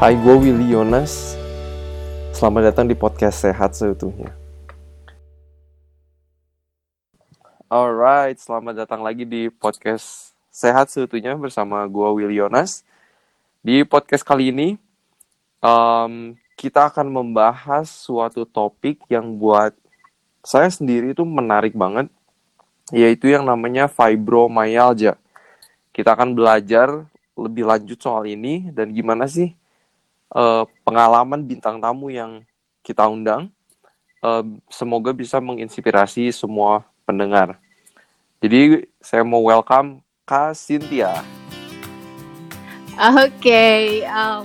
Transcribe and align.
Hai, 0.00 0.16
gue 0.16 0.32
Willy 0.32 0.72
Yonas. 0.72 1.36
Selamat 2.32 2.72
datang 2.72 2.88
di 2.88 2.96
podcast 2.96 3.44
Sehat 3.44 3.76
Seutuhnya. 3.76 4.32
Alright, 7.68 8.40
selamat 8.40 8.80
datang 8.80 9.04
lagi 9.04 9.28
di 9.28 9.52
podcast 9.52 10.32
Sehat 10.48 10.88
Seutuhnya 10.88 11.36
bersama 11.36 11.84
gue 11.84 12.08
Willy 12.16 12.40
Yonas. 12.40 12.80
Di 13.60 13.84
podcast 13.84 14.24
kali 14.24 14.48
ini, 14.48 14.80
um, 15.60 16.32
kita 16.56 16.88
akan 16.88 17.04
membahas 17.04 17.92
suatu 17.92 18.48
topik 18.48 19.04
yang 19.12 19.36
buat 19.36 19.76
saya 20.40 20.72
sendiri 20.72 21.12
itu 21.12 21.28
menarik 21.28 21.76
banget, 21.76 22.08
yaitu 22.88 23.28
yang 23.28 23.44
namanya 23.44 23.84
fibromyalgia. 23.84 25.20
Kita 25.92 26.16
akan 26.16 26.32
belajar 26.32 27.04
lebih 27.36 27.68
lanjut 27.68 28.00
soal 28.00 28.24
ini 28.24 28.72
dan 28.72 28.96
gimana 28.96 29.28
sih 29.28 29.59
uh, 30.34 30.64
pengalaman 30.86 31.42
bintang 31.42 31.78
tamu 31.82 32.10
yang 32.10 32.42
kita 32.82 33.06
undang. 33.06 33.50
Uh, 34.20 34.60
semoga 34.68 35.16
bisa 35.16 35.40
menginspirasi 35.40 36.28
semua 36.30 36.84
pendengar. 37.08 37.56
Jadi 38.40 38.88
saya 39.00 39.24
mau 39.24 39.40
welcome 39.44 40.04
Kak 40.28 40.56
Cynthia. 40.56 41.24
Oke, 43.00 43.32
okay, 43.40 44.04
um, 44.12 44.44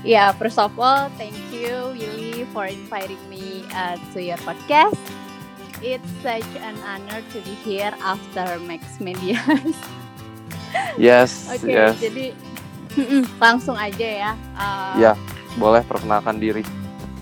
ya 0.00 0.08
yeah, 0.08 0.28
first 0.40 0.56
of 0.56 0.72
all, 0.80 1.12
thank 1.20 1.36
you 1.52 1.92
Willy 1.92 2.48
for 2.56 2.64
inviting 2.64 3.20
me 3.28 3.60
uh, 3.76 4.00
to 4.16 4.24
your 4.24 4.40
podcast. 4.40 4.96
It's 5.84 6.08
such 6.24 6.48
an 6.64 6.80
honor 6.88 7.20
to 7.20 7.38
be 7.44 7.52
here 7.60 7.92
after 8.00 8.56
Max 8.64 8.96
Media. 8.96 9.36
Yes. 10.96 11.52
Oke, 11.52 11.68
okay, 11.68 11.76
yes. 11.76 11.92
jadi 12.00 12.32
langsung 13.42 13.76
aja 13.76 14.06
ya. 14.06 14.32
Uh, 14.56 14.94
ya, 14.98 15.12
boleh 15.60 15.82
perkenalkan 15.84 16.40
diri. 16.40 16.62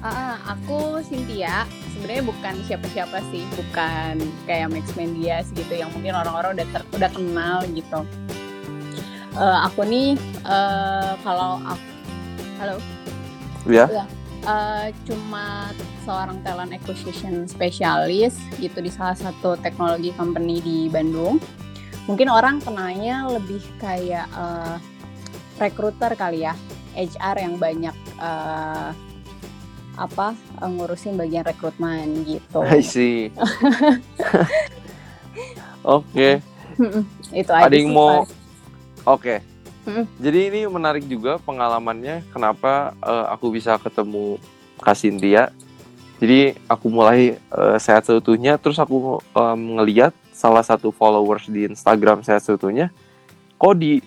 Uh, 0.04 0.36
aku 0.44 1.00
Cynthia. 1.06 1.64
Sebenarnya 1.94 2.24
bukan 2.26 2.54
siapa-siapa 2.66 3.18
sih, 3.32 3.46
bukan 3.54 4.20
kayak 4.44 4.74
Max 4.74 4.92
Mendias 4.98 5.48
gitu 5.54 5.72
yang 5.72 5.88
mungkin 5.94 6.12
orang-orang 6.12 6.60
udah 6.60 6.66
ter, 6.68 6.82
udah 6.92 7.10
kenal 7.14 7.58
gitu. 7.70 8.00
Uh, 9.34 9.58
aku 9.66 9.82
nih 9.86 10.14
uh, 10.46 11.16
kalau 11.24 11.62
aku, 11.64 11.86
halo. 12.60 12.76
Ya. 13.64 13.88
Yeah. 13.88 14.08
Uh, 14.44 14.92
cuma 15.08 15.72
seorang 16.04 16.44
talent 16.44 16.76
acquisition 16.76 17.48
specialist 17.48 18.36
gitu 18.60 18.84
di 18.84 18.92
salah 18.92 19.16
satu 19.16 19.56
teknologi 19.56 20.12
company 20.20 20.60
di 20.60 20.92
Bandung 20.92 21.40
mungkin 22.04 22.28
orang 22.28 22.60
kenalnya 22.60 23.24
lebih 23.32 23.64
kayak 23.80 24.28
uh, 24.36 24.76
recruiter 25.58 26.12
kali 26.18 26.46
ya 26.46 26.54
HR 26.94 27.36
yang 27.42 27.54
banyak 27.58 27.96
uh, 28.22 28.90
apa 29.94 30.34
uh, 30.58 30.70
ngurusin 30.70 31.14
bagian 31.14 31.46
rekrutmen 31.46 32.26
gitu. 32.26 32.62
I 32.66 32.82
see. 32.82 33.30
Oke. 35.84 36.10
okay. 36.10 36.34
Itu 37.30 37.50
aja 37.54 37.70
Ada 37.70 37.76
yang 37.78 37.94
mau 37.94 38.26
Oke. 39.06 39.38
Okay. 39.38 39.38
Jadi 40.16 40.40
ini 40.48 40.60
menarik 40.64 41.04
juga 41.04 41.36
pengalamannya 41.44 42.24
kenapa 42.32 42.96
uh, 43.04 43.28
aku 43.36 43.52
bisa 43.52 43.76
ketemu 43.76 44.40
Kak 44.80 44.96
Cynthia. 44.96 45.52
Jadi 46.24 46.56
aku 46.64 46.88
mulai 46.88 47.36
uh, 47.52 47.76
sehat 47.76 48.08
seutuhnya 48.08 48.56
terus 48.56 48.80
aku 48.80 49.20
um, 49.36 49.60
ngeliat 49.76 50.16
salah 50.32 50.64
satu 50.64 50.88
followers 50.88 51.46
di 51.52 51.68
Instagram 51.68 52.24
saya 52.24 52.40
sebetulnya 52.40 52.88
kok 53.60 53.76
di 53.76 54.00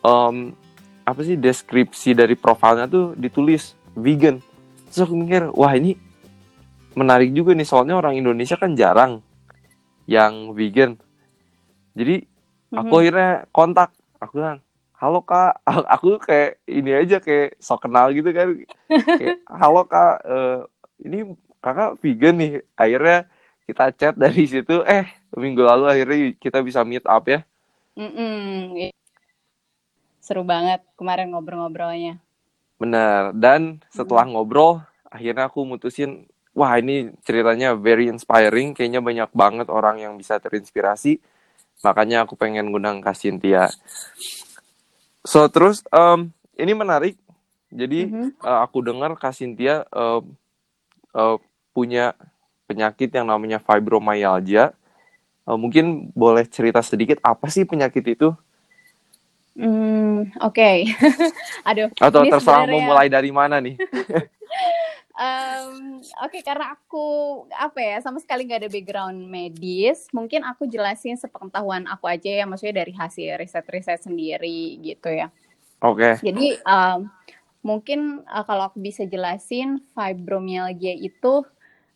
um, 0.00 0.56
apa 1.08 1.24
sih 1.24 1.40
deskripsi 1.40 2.12
dari 2.12 2.36
profilnya 2.36 2.84
tuh 2.84 3.16
ditulis 3.16 3.72
vegan. 3.96 4.44
Terus 4.92 5.08
aku 5.08 5.16
mikir 5.16 5.48
wah 5.56 5.72
ini 5.72 5.96
menarik 6.92 7.32
juga 7.32 7.56
nih 7.56 7.64
soalnya 7.64 7.96
orang 7.96 8.20
Indonesia 8.20 8.60
kan 8.60 8.76
jarang 8.76 9.24
yang 10.04 10.52
vegan. 10.52 11.00
Jadi 11.96 12.28
aku 12.76 12.84
mm-hmm. 12.84 13.00
akhirnya 13.00 13.32
kontak. 13.56 13.90
Aku 14.20 14.36
bilang 14.36 14.60
halo 15.00 15.24
kak. 15.24 15.64
Aku 15.96 16.20
kayak 16.20 16.60
ini 16.68 16.92
aja 16.92 17.24
kayak 17.24 17.56
sok 17.56 17.88
kenal 17.88 18.12
gitu 18.12 18.28
kan. 18.28 18.52
Kayak 18.92 19.40
halo 19.64 19.88
kak 19.88 20.20
uh, 20.28 20.68
ini 21.00 21.32
kakak 21.64 21.96
vegan 22.04 22.36
nih. 22.36 22.52
Akhirnya 22.76 23.24
kita 23.64 23.84
chat 23.96 24.14
dari 24.20 24.44
situ. 24.44 24.84
Eh 24.84 25.08
minggu 25.32 25.64
lalu 25.64 25.88
akhirnya 25.88 26.36
kita 26.36 26.60
bisa 26.60 26.84
meet 26.84 27.08
up 27.08 27.24
ya. 27.24 27.40
Mm 27.96 28.12
-mm. 28.12 28.97
Seru 30.28 30.44
banget 30.44 30.84
kemarin 31.00 31.32
ngobrol-ngobrolnya 31.32 32.20
benar 32.76 33.32
dan 33.32 33.80
setelah 33.88 34.28
mm. 34.28 34.32
ngobrol 34.36 34.84
akhirnya 35.08 35.48
aku 35.48 35.64
mutusin 35.64 36.28
wah 36.52 36.76
ini 36.76 37.16
ceritanya 37.24 37.72
very 37.72 38.12
inspiring 38.12 38.76
kayaknya 38.76 39.00
banyak 39.00 39.30
banget 39.32 39.72
orang 39.72 40.04
yang 40.04 40.12
bisa 40.20 40.36
terinspirasi 40.36 41.16
makanya 41.80 42.28
aku 42.28 42.36
pengen 42.36 42.68
ngundang 42.68 43.00
Kak 43.00 43.16
Cynthia 43.16 43.72
so 45.24 45.48
terus 45.48 45.80
um, 45.88 46.28
ini 46.60 46.76
menarik 46.76 47.16
jadi 47.72 48.08
mm 48.08 48.12
-hmm. 48.12 48.28
uh, 48.44 48.60
aku 48.68 48.84
dengar 48.84 49.16
Kak 49.16 49.32
Cynthia 49.32 49.88
uh, 49.88 50.20
uh, 51.16 51.36
punya 51.72 52.16
penyakit 52.68 53.08
yang 53.12 53.28
namanya 53.28 53.60
fibromyalgia. 53.60 54.76
Uh, 55.48 55.56
mungkin 55.56 56.12
boleh 56.12 56.44
cerita 56.44 56.84
sedikit 56.84 57.20
apa 57.24 57.48
sih 57.48 57.64
penyakit 57.64 58.04
itu? 58.04 58.32
Hmm, 59.58 60.30
oke. 60.38 60.54
Okay. 60.54 60.86
Aduh. 61.68 61.90
Atau 61.98 62.22
terserah 62.30 62.70
mau 62.70 62.78
mulai 62.78 63.10
dari 63.10 63.34
mana 63.34 63.58
nih? 63.58 63.74
um, 65.18 65.98
oke 66.22 66.30
okay, 66.30 66.42
karena 66.46 66.72
aku 66.78 67.06
apa 67.50 67.78
ya 67.82 67.96
sama 68.00 68.22
sekali 68.22 68.46
nggak 68.46 68.64
ada 68.64 68.70
background 68.70 69.18
medis 69.26 70.06
mungkin 70.14 70.46
aku 70.46 70.70
jelasin 70.70 71.18
sepengetahuan 71.18 71.84
aku 71.90 72.06
aja 72.06 72.30
ya 72.30 72.44
maksudnya 72.46 72.86
dari 72.86 72.94
hasil 72.94 73.36
riset-riset 73.36 74.06
sendiri 74.06 74.78
gitu 74.80 75.10
ya 75.10 75.28
oke 75.82 75.98
okay. 75.98 76.12
jadi 76.22 76.62
um, 76.64 77.10
mungkin 77.66 78.22
uh, 78.30 78.46
kalau 78.46 78.70
aku 78.70 78.78
bisa 78.78 79.04
jelasin 79.04 79.82
fibromyalgia 79.92 80.94
itu 80.94 81.42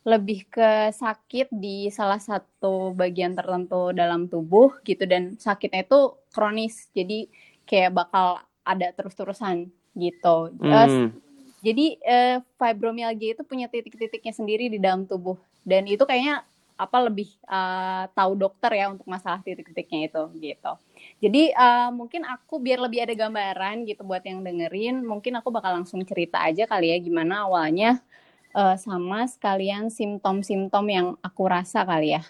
lebih 0.03 0.51
ke 0.51 0.91
sakit 0.91 1.47
di 1.47 1.87
salah 1.87 2.19
satu 2.19 2.91
bagian 2.91 3.39
tertentu 3.39 3.95
dalam 3.95 4.27
tubuh 4.27 4.83
gitu 4.83 5.07
dan 5.07 5.39
sakitnya 5.39 5.87
itu 5.87 6.19
kronis 6.35 6.91
jadi 6.91 7.31
kayak 7.67 7.95
bakal 7.95 8.41
ada 8.63 8.87
terus-terusan 8.95 9.69
gitu. 9.93 10.37
Hmm. 10.59 10.71
Uh, 10.71 10.87
jadi 11.63 11.85
uh, 12.03 12.37
fibromyalgia 12.59 13.39
itu 13.39 13.43
punya 13.47 13.71
titik-titiknya 13.71 14.33
sendiri 14.35 14.67
di 14.67 14.79
dalam 14.79 15.07
tubuh 15.07 15.39
dan 15.63 15.87
itu 15.87 16.03
kayaknya 16.03 16.43
apa 16.73 16.97
lebih 17.05 17.29
uh, 17.47 18.09
tahu 18.11 18.33
dokter 18.35 18.73
ya 18.75 18.89
untuk 18.89 19.05
masalah 19.05 19.39
titik-titiknya 19.45 20.09
itu 20.09 20.23
gitu. 20.41 20.73
Jadi 21.21 21.43
uh, 21.53 21.93
mungkin 21.93 22.25
aku 22.25 22.59
biar 22.59 22.81
lebih 22.81 23.05
ada 23.05 23.13
gambaran 23.13 23.85
gitu 23.87 24.01
buat 24.03 24.25
yang 24.25 24.41
dengerin, 24.41 25.05
mungkin 25.05 25.37
aku 25.39 25.53
bakal 25.53 25.79
langsung 25.79 26.01
cerita 26.03 26.41
aja 26.41 26.65
kali 26.65 26.91
ya 26.91 26.97
gimana 26.99 27.45
awalnya 27.45 28.01
uh, 28.57 28.75
sama 28.75 29.29
sekalian 29.29 29.93
simptom-simptom 29.93 30.85
yang 30.89 31.07
aku 31.21 31.43
rasa 31.45 31.85
kali 31.85 32.17
ya. 32.17 32.23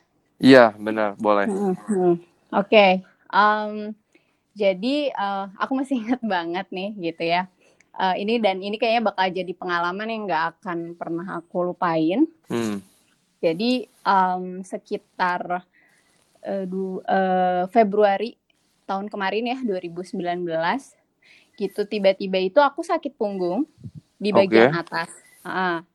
Iya, 0.44 0.65
benar, 0.75 1.15
boleh. 1.15 1.47
Hmm, 1.47 1.75
hmm. 1.88 2.15
Oke, 2.51 2.67
okay. 2.67 2.91
um, 3.31 3.95
jadi 4.53 5.09
uh, 5.14 5.50
aku 5.58 5.74
masih 5.78 6.00
ingat 6.06 6.22
banget 6.22 6.68
nih 6.69 6.91
gitu 7.12 7.24
ya. 7.25 7.50
Uh, 7.94 8.18
ini 8.18 8.41
dan 8.41 8.58
ini 8.58 8.81
kayaknya 8.81 9.14
bakal 9.14 9.30
jadi 9.30 9.53
pengalaman 9.53 10.09
yang 10.09 10.22
nggak 10.25 10.44
akan 10.58 10.97
pernah 10.97 11.41
aku 11.41 11.74
lupain. 11.74 12.25
Hmm. 12.50 12.81
Jadi 13.38 13.86
um, 14.02 14.66
sekitar 14.66 15.62
uh, 16.42 16.63
du, 16.66 17.04
uh, 17.06 17.69
Februari 17.69 18.33
tahun 18.89 19.13
kemarin 19.13 19.54
ya 19.54 19.57
2019 19.62 20.18
gitu 21.54 21.81
tiba-tiba 21.86 22.42
itu 22.42 22.57
aku 22.57 22.81
sakit 22.81 23.13
punggung 23.13 23.69
di 24.18 24.33
bagian 24.33 24.74
okay. 24.74 24.81
atas. 24.81 25.10
Uh, 25.45 25.86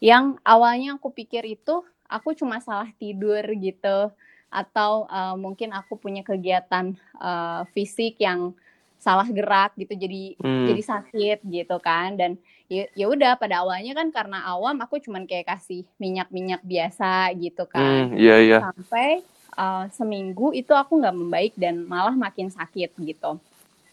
yang 0.00 0.40
awalnya 0.40 0.96
aku 0.96 1.12
pikir 1.12 1.44
itu 1.44 1.84
aku 2.08 2.32
cuma 2.32 2.62
salah 2.62 2.88
tidur 2.96 3.42
gitu 3.60 4.12
atau 4.50 5.04
uh, 5.10 5.34
mungkin 5.34 5.74
aku 5.74 5.98
punya 5.98 6.22
kegiatan 6.22 6.94
uh, 7.18 7.66
fisik 7.74 8.22
yang 8.22 8.54
salah 8.96 9.28
gerak 9.28 9.76
gitu 9.76 9.94
jadi 9.94 10.34
hmm. 10.40 10.66
jadi 10.72 10.82
sakit 10.82 11.38
gitu 11.46 11.76
kan 11.78 12.16
dan 12.16 12.40
ya, 12.66 12.88
ya 12.96 13.06
udah 13.06 13.38
pada 13.38 13.62
awalnya 13.62 13.92
kan 13.94 14.08
karena 14.10 14.42
awam 14.48 14.82
aku 14.82 14.98
cuman 14.98 15.28
kayak 15.28 15.46
kasih 15.46 15.86
minyak-minyak 16.00 16.58
biasa 16.64 17.30
gitu 17.38 17.68
kan 17.70 18.10
hmm, 18.10 18.18
yeah, 18.18 18.38
yeah. 18.40 18.62
sampai 18.66 19.22
uh, 19.54 19.84
seminggu 19.92 20.50
itu 20.56 20.72
aku 20.74 20.98
nggak 20.98 21.16
membaik 21.16 21.54
dan 21.54 21.86
malah 21.86 22.16
makin 22.16 22.50
sakit 22.50 22.90
gitu 22.98 23.38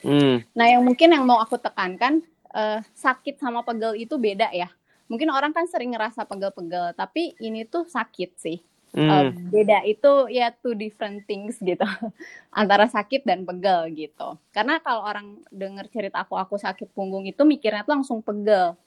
hmm. 0.02 0.48
nah 0.56 0.66
yang 0.66 0.82
mungkin 0.82 1.14
yang 1.14 1.28
mau 1.28 1.38
aku 1.44 1.60
tekankan 1.60 2.24
uh, 2.56 2.82
sakit 2.96 3.38
sama 3.38 3.62
pegel 3.62 3.94
itu 4.00 4.18
beda 4.18 4.50
ya 4.50 4.72
mungkin 5.12 5.30
orang 5.30 5.52
kan 5.52 5.68
sering 5.70 5.94
ngerasa 5.94 6.26
pegel-pegel 6.26 6.96
tapi 6.98 7.38
ini 7.44 7.68
tuh 7.68 7.86
sakit 7.86 8.30
sih 8.40 8.58
Hmm. 8.94 9.10
Uh, 9.10 9.34
beda 9.50 9.82
itu 9.90 10.30
ya 10.30 10.54
two 10.54 10.78
different 10.78 11.26
things 11.26 11.58
gitu. 11.58 11.82
Antara 12.54 12.86
sakit 12.86 13.26
dan 13.26 13.42
pegel 13.42 13.90
gitu. 13.98 14.38
Karena 14.54 14.78
kalau 14.86 15.02
orang 15.02 15.42
dengar 15.50 15.90
cerita 15.90 16.22
aku 16.22 16.38
aku 16.38 16.62
sakit 16.62 16.94
punggung 16.94 17.26
itu 17.26 17.42
mikirnya 17.42 17.82
tuh 17.82 17.98
langsung 17.98 18.22
pegel. 18.22 18.78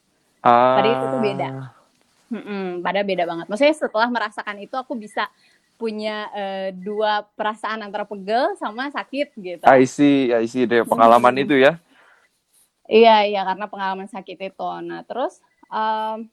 Ah. 0.47 0.79
Itu 0.79 1.05
tuh 1.11 1.20
beda. 1.20 1.49
Hmm, 2.31 2.87
pada 2.87 3.03
beda 3.03 3.26
banget. 3.26 3.47
Maksudnya 3.50 3.75
setelah 3.75 4.06
merasakan 4.06 4.62
itu 4.62 4.79
aku 4.79 4.94
bisa 4.94 5.26
punya 5.76 6.31
uh, 6.32 6.69
dua 6.70 7.26
perasaan 7.35 7.82
antara 7.82 8.06
pegel 8.06 8.55
sama 8.62 8.87
sakit 8.94 9.35
gitu. 9.35 9.64
I 9.67 9.91
see 9.91 10.31
I 10.31 10.47
see. 10.47 10.70
Deh 10.70 10.87
pengalaman 10.87 11.35
hmm. 11.35 11.44
itu 11.50 11.55
ya? 11.59 11.82
Iya 12.87 13.26
iya 13.26 13.43
karena 13.43 13.67
pengalaman 13.67 14.06
sakit 14.06 14.38
itu. 14.38 14.70
Nah 14.87 15.02
terus 15.02 15.43
um, 15.67 16.31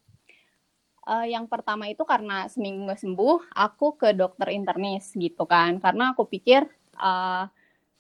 uh, 1.08 1.26
yang 1.28 1.46
pertama 1.48 1.88
itu 1.92 2.04
karena 2.08 2.48
seminggu 2.48 2.88
nggak 2.88 3.02
sembuh, 3.02 3.38
aku 3.56 4.00
ke 4.00 4.10
dokter 4.16 4.52
internis 4.52 5.12
gitu 5.16 5.44
kan. 5.44 5.80
Karena 5.80 6.16
aku 6.16 6.28
pikir 6.28 6.64
uh, 7.00 7.46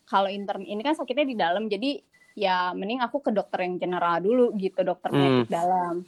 kalau 0.07 0.29
intern 0.29 0.63
ini 0.63 0.81
kan 0.83 0.95
sakitnya 0.95 1.25
di 1.27 1.37
dalam, 1.37 1.67
jadi 1.71 1.99
ya 2.33 2.73
mending 2.73 2.99
aku 3.03 3.21
ke 3.21 3.31
dokter 3.31 3.63
yang 3.63 3.77
general 3.77 4.19
dulu 4.19 4.55
gitu, 4.57 4.81
dokter 4.83 5.09
hmm. 5.11 5.19
medik 5.19 5.49
dalam. 5.51 6.03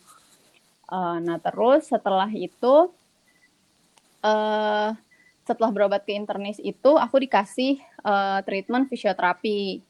Uh, 0.86 1.18
nah 1.24 1.38
terus 1.42 1.90
setelah 1.90 2.30
itu, 2.30 2.94
uh, 4.22 4.90
setelah 5.46 5.70
berobat 5.70 6.06
ke 6.06 6.14
internis 6.14 6.58
itu, 6.62 6.98
aku 6.98 7.22
dikasih 7.22 7.82
uh, 8.02 8.42
treatment 8.46 8.90
fisioterapi 8.90 9.82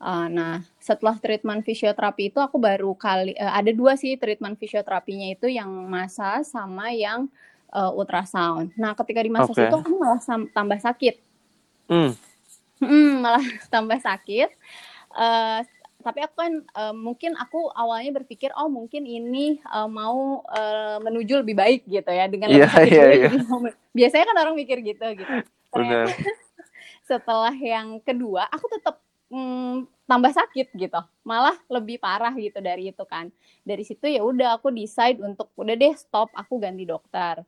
Uh, 0.00 0.32
nah, 0.32 0.64
setelah 0.80 1.20
treatment 1.20 1.60
fisioterapi 1.60 2.32
itu 2.32 2.40
aku 2.40 2.56
baru 2.56 2.96
kali 2.96 3.36
uh, 3.36 3.52
ada 3.52 3.68
dua 3.68 4.00
sih 4.00 4.16
treatment 4.16 4.56
fisioterapinya 4.56 5.28
itu 5.28 5.44
yang 5.52 5.68
masa 5.92 6.40
sama 6.40 6.88
yang 6.88 7.28
uh, 7.68 7.92
ultrasound. 7.92 8.72
Nah, 8.80 8.96
ketika 8.96 9.20
di 9.20 9.28
masa 9.28 9.52
okay. 9.52 9.68
itu 9.68 9.76
aku 9.76 9.92
malah 10.00 10.20
tambah 10.56 10.80
sakit. 10.80 11.20
Hmm. 11.92 12.16
Hmm, 12.80 13.20
malah 13.20 13.44
tambah 13.74 14.00
sakit. 14.00 14.48
Uh, 15.12 15.60
tapi 16.00 16.24
aku 16.24 16.34
kan 16.40 16.52
uh, 16.72 16.96
mungkin 16.96 17.36
aku 17.36 17.68
awalnya 17.76 18.24
berpikir 18.24 18.48
oh 18.56 18.72
mungkin 18.72 19.04
ini 19.04 19.60
uh, 19.68 19.84
mau 19.84 20.40
uh, 20.48 20.96
menuju 21.04 21.44
lebih 21.44 21.52
baik 21.60 21.84
gitu 21.84 22.08
ya 22.08 22.24
dengan 22.24 22.48
yeah, 22.48 22.72
lebih 22.72 22.88
yeah, 22.88 23.08
yeah. 23.28 23.72
biasanya 23.92 24.24
kan 24.32 24.36
orang 24.40 24.56
mikir 24.56 24.80
gitu 24.80 25.04
gitu. 25.12 25.34
Benar. 25.76 26.08
setelah 27.10 27.52
yang 27.52 28.00
kedua 28.00 28.48
aku 28.48 28.70
tetap 28.70 29.02
mm, 29.30 30.06
tambah 30.10 30.32
sakit 30.34 30.74
gitu. 30.74 31.00
Malah 31.22 31.56
lebih 31.70 32.02
parah 32.02 32.34
gitu 32.34 32.58
dari 32.58 32.90
itu 32.90 33.04
kan. 33.06 33.30
Dari 33.62 33.86
situ 33.86 34.10
ya 34.10 34.26
udah 34.26 34.58
aku 34.58 34.74
decide 34.74 35.22
untuk 35.22 35.54
udah 35.54 35.74
deh 35.78 35.94
stop 35.94 36.34
aku 36.34 36.58
ganti 36.58 36.84
dokter. 36.84 37.46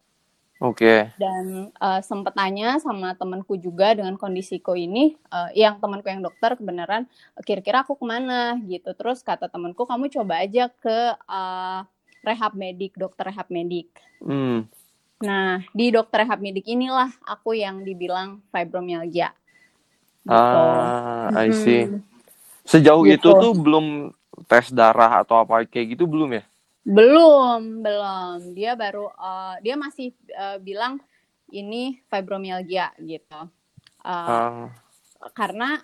Oke. 0.63 0.87
Okay. 0.87 1.01
dan 1.19 1.75
uh, 1.83 1.99
sempet 2.07 2.39
tanya 2.39 2.79
sama 2.79 3.19
temanku 3.19 3.59
juga 3.59 3.99
dengan 3.99 4.15
kondisiku 4.15 4.79
ini 4.79 5.19
uh, 5.35 5.51
yang 5.59 5.83
temanku 5.83 6.07
yang 6.07 6.23
dokter 6.23 6.55
kebenaran 6.55 7.11
kira-kira 7.43 7.83
aku 7.83 7.99
ke 7.99 8.07
mana? 8.07 8.63
Gitu. 8.63 8.95
Terus 8.95 9.27
kata 9.27 9.51
temanku 9.51 9.83
kamu 9.83 10.07
coba 10.15 10.39
aja 10.39 10.71
ke 10.71 11.19
uh, 11.27 11.83
rehab 12.23 12.55
medik 12.55 12.95
dokter 12.95 13.27
rehab 13.35 13.51
medik. 13.51 13.91
Hmm. 14.23 14.71
nah 15.23 15.63
di 15.71 15.95
dokter 15.95 16.27
rehab 16.27 16.43
medik 16.43 16.67
inilah 16.67 17.11
aku 17.23 17.55
yang 17.55 17.87
dibilang 17.87 18.43
fibromyalgia 18.51 19.31
Gitu. 20.23 20.33
Ah, 20.33 21.35
I 21.35 21.51
see. 21.51 21.87
Hmm. 21.87 22.01
Sejauh 22.63 23.03
gitu. 23.07 23.31
itu 23.35 23.43
tuh 23.43 23.53
belum 23.59 23.87
tes 24.47 24.71
darah 24.71 25.23
atau 25.23 25.43
apa 25.43 25.67
kayak 25.67 25.99
gitu 25.99 26.07
belum 26.07 26.39
ya? 26.39 26.45
Belum, 26.83 27.83
belum. 27.83 28.55
Dia 28.55 28.75
baru 28.79 29.11
uh, 29.15 29.59
dia 29.63 29.75
masih 29.75 30.15
uh, 30.35 30.59
bilang 30.63 31.03
ini 31.51 31.99
fibromyalgia 32.07 32.95
gitu. 33.03 33.51
Uh, 34.03 34.11
uh. 34.11 34.67
Karena 35.35 35.79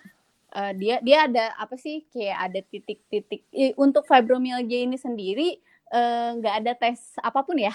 uh, 0.55 0.71
dia 0.75 1.03
dia 1.03 1.27
ada 1.27 1.55
apa 1.59 1.75
sih 1.75 2.07
kayak 2.11 2.37
ada 2.51 2.59
titik-titik 2.63 3.43
untuk 3.75 4.07
fibromyalgia 4.07 4.87
ini 4.87 4.99
sendiri 4.99 5.59
nggak 6.37 6.53
uh, 6.53 6.59
ada 6.61 6.71
tes 6.77 7.17
apa 7.17 7.41
pun 7.41 7.57
ya 7.57 7.73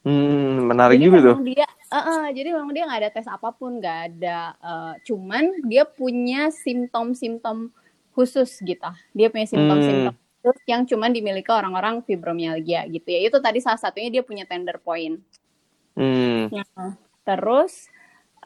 Hmm, 0.00 0.72
menarik 0.72 0.96
jadi 0.96 1.06
juga 1.12 1.18
tuh. 1.20 1.36
Dia, 1.44 1.68
uh, 1.90 1.98
uh, 1.98 2.24
jadi 2.30 2.54
memang 2.54 2.70
dia 2.70 2.86
nggak 2.86 3.00
ada 3.02 3.10
tes 3.12 3.26
apa 3.26 3.50
pun, 3.50 3.82
nggak 3.82 3.98
ada. 4.14 4.54
Uh, 4.62 4.94
cuman 5.04 5.50
dia 5.66 5.82
punya 5.82 6.48
simptom-simptom 6.54 7.74
khusus 8.14 8.62
gitu. 8.62 8.90
Dia 9.12 9.28
punya 9.28 9.46
simptom-simptom 9.50 10.14
hmm. 10.14 10.22
khusus 10.40 10.58
yang 10.70 10.86
cuman 10.86 11.10
dimiliki 11.10 11.50
orang-orang 11.50 12.02
fibromyalgia 12.06 12.86
gitu 12.88 13.08
ya. 13.10 13.20
Itu 13.26 13.42
tadi 13.42 13.58
salah 13.58 13.78
satunya 13.78 14.08
dia 14.08 14.22
punya 14.22 14.46
tender 14.46 14.78
point. 14.78 15.18
Hmm. 15.98 16.48
Nah, 16.54 16.94
terus 17.26 17.90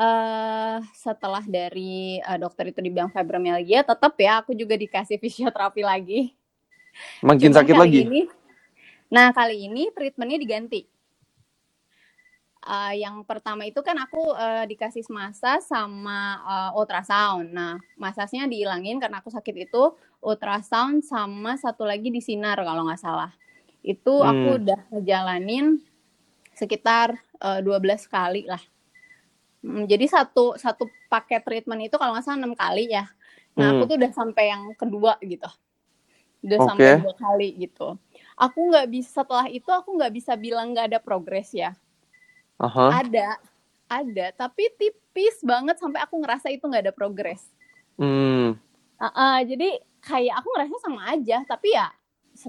uh, 0.00 0.80
setelah 0.96 1.44
dari 1.44 2.18
uh, 2.24 2.40
dokter 2.40 2.72
itu 2.72 2.80
dibilang 2.80 3.12
fibromyalgia, 3.12 3.84
tetap 3.84 4.16
ya 4.16 4.40
aku 4.40 4.56
juga 4.56 4.74
dikasih 4.74 5.20
fisioterapi 5.22 5.84
lagi. 5.84 6.20
Makin 7.20 7.50
cuman 7.50 7.58
sakit 7.60 7.74
lagi. 7.74 8.00
Ini, 8.06 8.22
nah 9.10 9.34
kali 9.34 9.66
ini 9.66 9.90
treatmentnya 9.90 10.38
diganti 10.38 10.93
uh, 12.64 12.92
yang 12.96 13.22
pertama 13.28 13.68
itu 13.68 13.78
kan 13.84 13.94
aku 14.00 14.32
uh, 14.32 14.64
dikasih 14.64 15.04
masa 15.12 15.60
sama 15.60 16.40
uh, 16.42 16.70
ultrasound. 16.80 17.52
Nah, 17.52 17.78
masasnya 18.00 18.48
dihilangin 18.48 18.98
karena 18.98 19.20
aku 19.20 19.30
sakit 19.30 19.68
itu 19.68 19.92
ultrasound 20.24 21.04
sama 21.04 21.60
satu 21.60 21.84
lagi 21.84 22.08
di 22.08 22.24
sinar 22.24 22.58
kalau 22.64 22.88
nggak 22.88 23.00
salah. 23.00 23.30
Itu 23.84 24.24
hmm. 24.24 24.28
aku 24.28 24.48
udah 24.64 24.80
ngejalanin 24.96 25.78
sekitar 26.56 27.20
uh, 27.44 27.60
12 27.60 28.08
kali 28.08 28.48
lah. 28.48 28.62
Hmm, 29.64 29.84
jadi 29.88 30.04
satu 30.08 30.56
satu 30.60 30.88
paket 31.08 31.44
treatment 31.44 31.88
itu 31.88 31.96
kalau 31.96 32.16
nggak 32.16 32.24
salah 32.24 32.40
enam 32.40 32.56
kali 32.56 32.90
ya. 32.90 33.04
Nah, 33.54 33.70
hmm. 33.70 33.74
aku 33.78 33.82
tuh 33.86 33.96
udah 34.00 34.12
sampai 34.12 34.44
yang 34.50 34.62
kedua 34.74 35.14
gitu. 35.22 35.48
Udah 36.44 36.58
okay. 36.60 36.68
sampai 36.68 36.88
dua 37.00 37.14
kali 37.16 37.48
gitu. 37.56 37.88
Aku 38.34 38.58
nggak 38.68 38.90
bisa 38.90 39.22
setelah 39.22 39.46
itu 39.48 39.70
aku 39.70 39.94
nggak 39.96 40.12
bisa 40.12 40.34
bilang 40.34 40.74
nggak 40.74 40.90
ada 40.92 41.00
progres 41.00 41.54
ya 41.54 41.72
uh-huh. 42.60 42.90
ada 42.90 43.38
ada 43.88 44.26
tapi 44.34 44.70
tipis 44.76 45.40
banget 45.44 45.78
sampai 45.78 46.02
aku 46.02 46.18
ngerasa 46.20 46.50
itu 46.50 46.64
nggak 46.64 46.90
ada 46.90 46.94
progres 46.94 47.42
hmm. 48.00 48.56
uh, 48.98 49.06
uh, 49.06 49.36
jadi 49.44 49.80
kayak 50.04 50.34
aku 50.42 50.48
ngerasa 50.54 50.76
sama 50.82 51.00
aja 51.12 51.38
tapi 51.46 51.72
ya 51.72 51.88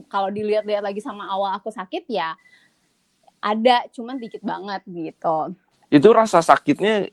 kalau 0.10 0.34
dilihat-lihat 0.34 0.82
lagi 0.82 1.02
sama 1.02 1.30
awal 1.30 1.54
aku 1.56 1.70
sakit 1.70 2.10
ya 2.10 2.34
ada 3.40 3.86
cuman 3.94 4.18
dikit 4.18 4.42
banget 4.42 4.82
gitu 4.90 5.54
itu 5.94 6.08
rasa 6.10 6.42
sakitnya 6.42 7.08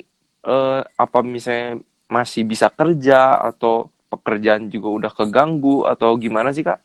uh, 0.47 0.81
apa 0.97 1.21
misalnya 1.21 1.85
masih 2.09 2.45
bisa 2.45 2.69
kerja 2.69 3.41
atau 3.41 3.89
pekerjaan 4.13 4.69
juga 4.69 4.89
udah 4.93 5.13
keganggu 5.13 5.89
atau 5.89 6.13
gimana 6.21 6.53
sih 6.53 6.61
kak? 6.61 6.85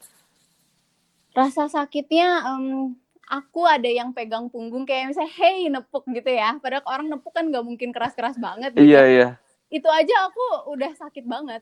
Rasa 1.35 1.67
sakitnya 1.67 2.47
um, 2.47 2.95
aku 3.27 3.67
ada 3.67 3.87
yang 3.91 4.15
pegang 4.15 4.47
punggung 4.47 4.87
kayak 4.87 5.11
misalnya 5.11 5.31
hey 5.35 5.67
nepuk 5.67 6.07
gitu 6.07 6.31
ya. 6.31 6.55
Padahal 6.63 6.83
orang 6.87 7.07
nepuk 7.11 7.35
kan 7.35 7.45
nggak 7.51 7.63
mungkin 7.63 7.91
keras-keras 7.91 8.39
banget 8.39 8.73
gitu. 8.73 8.87
iya 8.87 9.03
iya. 9.05 9.27
Itu 9.67 9.91
aja 9.91 10.31
aku 10.31 10.71
udah 10.71 10.91
sakit 10.95 11.27
banget. 11.27 11.61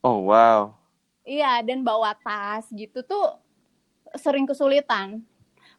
Oh 0.00 0.24
wow. 0.24 0.72
Iya 1.22 1.60
dan 1.60 1.84
bawa 1.84 2.16
tas 2.16 2.64
gitu 2.72 3.04
tuh 3.04 3.36
sering 4.16 4.48
kesulitan. 4.48 5.20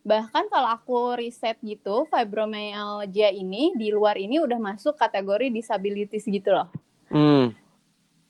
Bahkan 0.05 0.47
kalau 0.47 0.69
aku 0.71 1.19
riset 1.19 1.59
gitu 1.65 2.07
fibromyalgia 2.07 3.33
ini 3.33 3.75
di 3.75 3.91
luar 3.91 4.15
ini 4.15 4.39
udah 4.39 4.55
masuk 4.61 4.95
kategori 4.95 5.51
disabilities 5.51 6.23
gitu 6.29 6.53
loh. 6.53 6.69
Hmm. 7.11 7.51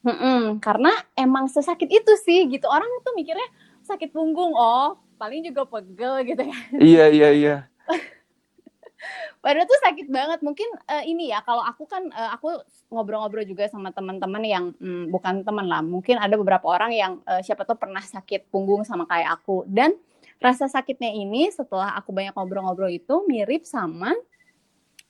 Hmm, 0.07 0.63
karena 0.63 0.93
emang 1.19 1.51
sesakit 1.51 1.91
itu 1.91 2.13
sih 2.23 2.47
gitu. 2.47 2.63
Orang 2.71 2.87
tuh 3.03 3.11
mikirnya 3.11 3.43
sakit 3.83 4.15
punggung 4.15 4.55
oh 4.55 4.95
paling 5.17 5.41
juga 5.43 5.65
pegel 5.65 6.13
gitu 6.23 6.43
ya. 6.45 6.59
Iya 6.77 7.05
iya 7.09 7.29
iya. 7.33 7.55
Padahal 9.43 9.69
tuh 9.69 9.79
sakit 9.81 10.07
banget. 10.09 10.39
Mungkin 10.45 10.69
uh, 10.87 11.03
ini 11.05 11.33
ya 11.33 11.41
kalau 11.41 11.61
aku 11.65 11.89
kan 11.89 12.09
uh, 12.13 12.31
aku 12.37 12.61
ngobrol-ngobrol 12.93 13.45
juga 13.45 13.65
sama 13.69 13.89
teman-teman 13.89 14.43
yang 14.45 14.65
hmm, 14.77 15.09
bukan 15.09 15.41
teman 15.41 15.65
lah. 15.65 15.81
Mungkin 15.81 16.21
ada 16.21 16.37
beberapa 16.37 16.65
orang 16.69 16.93
yang 16.93 17.13
uh, 17.25 17.41
siapa 17.41 17.65
tuh 17.65 17.77
pernah 17.77 18.01
sakit 18.01 18.49
punggung 18.53 18.85
sama 18.85 19.09
kayak 19.09 19.41
aku 19.41 19.65
dan 19.67 19.97
rasa 20.37 20.69
sakitnya 20.69 21.09
ini 21.09 21.49
setelah 21.49 21.97
aku 21.97 22.13
banyak 22.13 22.33
ngobrol-ngobrol 22.37 22.93
itu 22.93 23.25
mirip 23.25 23.65
sama 23.65 24.13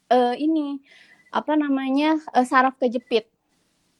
uh, 0.08 0.36
ini 0.40 0.80
apa 1.32 1.60
namanya 1.60 2.20
uh, 2.32 2.48
saraf 2.48 2.80
kejepit. 2.80 3.28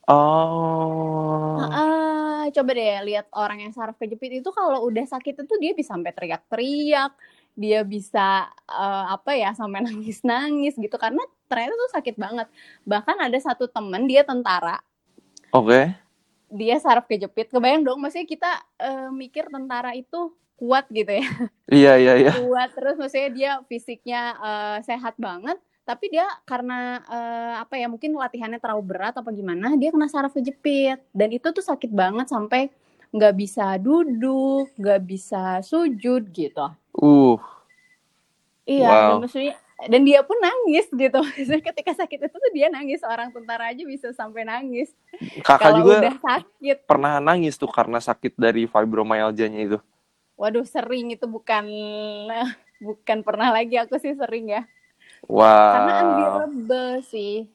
Oh. 0.08 1.60
Uh, 1.60 2.17
coba 2.54 2.72
deh 2.76 3.04
lihat 3.08 3.28
orang 3.34 3.64
yang 3.68 3.74
saraf 3.74 3.96
kejepit 4.00 4.42
itu 4.44 4.50
kalau 4.54 4.86
udah 4.88 5.06
sakit 5.06 5.44
itu 5.44 5.56
dia 5.60 5.72
bisa 5.76 5.94
sampai 5.96 6.12
teriak-teriak, 6.14 7.12
dia 7.58 7.82
bisa 7.82 8.48
uh, 8.70 9.06
apa 9.14 9.34
ya 9.34 9.52
sampai 9.54 9.84
nangis-nangis 9.88 10.78
gitu 10.78 10.96
karena 10.96 11.22
ternyata 11.48 11.74
tuh 11.76 11.92
sakit 11.98 12.16
banget. 12.16 12.48
Bahkan 12.84 13.18
ada 13.20 13.38
satu 13.40 13.66
temen 13.68 14.06
dia 14.06 14.22
tentara. 14.28 14.80
Oke. 15.52 15.72
Okay. 15.72 15.86
Dia 16.48 16.80
saraf 16.80 17.12
kejepit. 17.12 17.52
Kebayang 17.52 17.84
dong, 17.84 18.00
maksudnya 18.00 18.28
kita 18.28 18.52
uh, 18.80 19.10
mikir 19.12 19.52
tentara 19.52 19.92
itu 19.98 20.32
kuat 20.58 20.90
gitu 20.90 21.12
ya. 21.12 21.28
Iya 21.68 21.94
iya 22.00 22.14
iya. 22.18 22.32
Kuat 22.40 22.72
terus 22.74 22.96
maksudnya 22.96 23.30
dia 23.30 23.52
fisiknya 23.68 24.22
uh, 24.40 24.78
sehat 24.82 25.20
banget 25.20 25.60
tapi 25.88 26.12
dia 26.12 26.28
karena 26.44 27.00
uh, 27.08 27.64
apa 27.64 27.80
ya 27.80 27.88
mungkin 27.88 28.12
latihannya 28.20 28.60
terlalu 28.60 28.92
berat 28.92 29.16
apa 29.16 29.32
gimana 29.32 29.72
dia 29.80 29.96
kena 29.96 30.12
saraf 30.12 30.36
kejepit. 30.36 31.00
Dan 31.16 31.32
itu 31.32 31.48
tuh 31.56 31.64
sakit 31.64 31.88
banget 31.96 32.28
sampai 32.28 32.68
nggak 33.08 33.34
bisa 33.40 33.80
duduk 33.80 34.68
nggak 34.76 35.02
bisa 35.08 35.64
sujud 35.64 36.28
gitu. 36.36 36.68
Uh. 36.92 37.40
Iya 38.68 38.84
wow. 38.84 39.00
dan 39.16 39.18
maksudnya 39.24 39.56
dan 39.88 40.02
dia 40.04 40.20
pun 40.28 40.36
nangis 40.44 40.92
gitu. 40.92 41.20
Ketika 41.72 41.96
sakit 41.96 42.20
itu 42.20 42.36
tuh 42.36 42.52
dia 42.52 42.68
nangis 42.68 43.00
orang 43.08 43.32
tentara 43.32 43.72
aja 43.72 43.88
bisa 43.88 44.12
sampai 44.12 44.44
nangis. 44.44 44.92
Kakak 45.40 45.72
Kalau 45.72 45.78
juga 45.88 45.94
udah 46.04 46.16
sakit. 46.20 46.78
pernah 46.84 47.24
nangis 47.24 47.56
tuh 47.56 47.72
karena 47.72 48.04
sakit 48.04 48.36
dari 48.36 48.68
fibromyalgia-nya 48.68 49.62
itu? 49.64 49.80
Waduh 50.36 50.68
sering 50.68 51.16
itu 51.16 51.24
bukan 51.32 51.64
bukan 52.84 53.24
pernah 53.24 53.56
lagi 53.56 53.80
aku 53.80 53.96
sih 54.04 54.14
sering 54.20 54.52
ya 54.52 54.68
Wow. 55.26 55.74
Karena 55.74 55.94
unbearable 56.04 57.02
sih. 57.02 57.50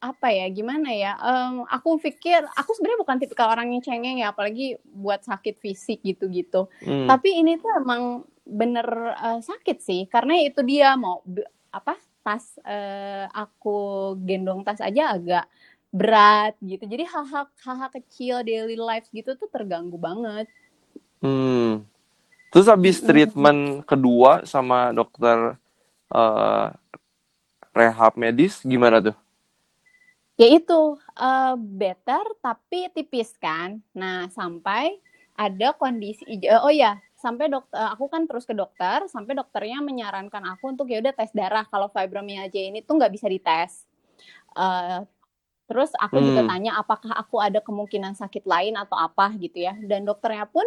Apa 0.00 0.30
ya, 0.30 0.46
gimana 0.52 0.92
ya? 0.92 1.16
Um, 1.18 1.68
aku 1.68 2.00
pikir, 2.00 2.44
aku 2.56 2.76
sebenarnya 2.76 3.00
bukan 3.00 3.16
tipikal 3.20 3.52
orang 3.52 3.74
yang 3.74 3.82
cengeng 3.82 4.22
ya, 4.22 4.30
apalagi 4.30 4.80
buat 4.86 5.24
sakit 5.24 5.60
fisik 5.60 6.04
gitu-gitu. 6.04 6.68
Hmm. 6.84 7.08
Tapi 7.10 7.42
ini 7.42 7.60
tuh 7.60 7.72
emang 7.80 8.22
bener 8.46 8.86
uh, 9.18 9.40
sakit 9.42 9.82
sih, 9.82 10.06
karena 10.06 10.38
itu 10.38 10.62
dia 10.62 10.94
mau 10.94 11.24
apa 11.74 11.98
tas 12.22 12.54
uh, 12.62 13.26
aku 13.34 14.14
gendong 14.22 14.62
tas 14.62 14.78
aja 14.78 15.18
agak 15.18 15.50
berat 15.90 16.54
gitu. 16.62 16.86
Jadi 16.86 17.08
hal-hal 17.08 17.48
hal 17.50 17.90
kecil 17.90 18.46
daily 18.46 18.78
life 18.78 19.08
gitu 19.10 19.34
tuh 19.34 19.48
terganggu 19.50 19.96
banget. 19.98 20.46
Hmm. 21.24 21.82
Terus 22.52 22.70
habis 22.70 23.02
treatment 23.02 23.82
kedua 23.82 24.46
sama 24.46 24.94
dokter 24.94 25.58
uh, 26.14 26.66
rehab 27.76 28.16
medis 28.16 28.64
gimana 28.64 29.04
tuh? 29.04 29.16
Ya 30.40 30.48
itu 30.48 30.96
uh, 31.16 31.54
better 31.60 32.24
tapi 32.40 32.88
tipis 32.96 33.36
kan. 33.36 33.84
Nah 33.92 34.32
sampai 34.32 34.96
ada 35.36 35.76
kondisi 35.76 36.24
oh 36.64 36.72
ya 36.72 36.96
sampai 37.20 37.52
dokter 37.52 37.76
aku 37.76 38.08
kan 38.08 38.24
terus 38.24 38.48
ke 38.48 38.56
dokter 38.56 39.04
sampai 39.12 39.36
dokternya 39.36 39.84
menyarankan 39.84 40.56
aku 40.56 40.72
untuk 40.72 40.88
ya 40.88 41.04
udah 41.04 41.12
tes 41.12 41.28
darah 41.36 41.68
kalau 41.68 41.92
fibromyalgia 41.92 42.72
ini 42.72 42.80
tuh 42.80 42.96
nggak 42.96 43.12
bisa 43.12 43.28
dites. 43.28 43.84
Uh, 44.56 45.04
terus 45.68 45.92
aku 46.00 46.16
hmm. 46.20 46.26
juga 46.32 46.42
tanya 46.48 46.72
apakah 46.80 47.12
aku 47.12 47.36
ada 47.42 47.60
kemungkinan 47.60 48.16
sakit 48.16 48.48
lain 48.48 48.80
atau 48.80 48.96
apa 48.96 49.36
gitu 49.36 49.68
ya. 49.68 49.76
Dan 49.76 50.08
dokternya 50.08 50.48
pun 50.48 50.64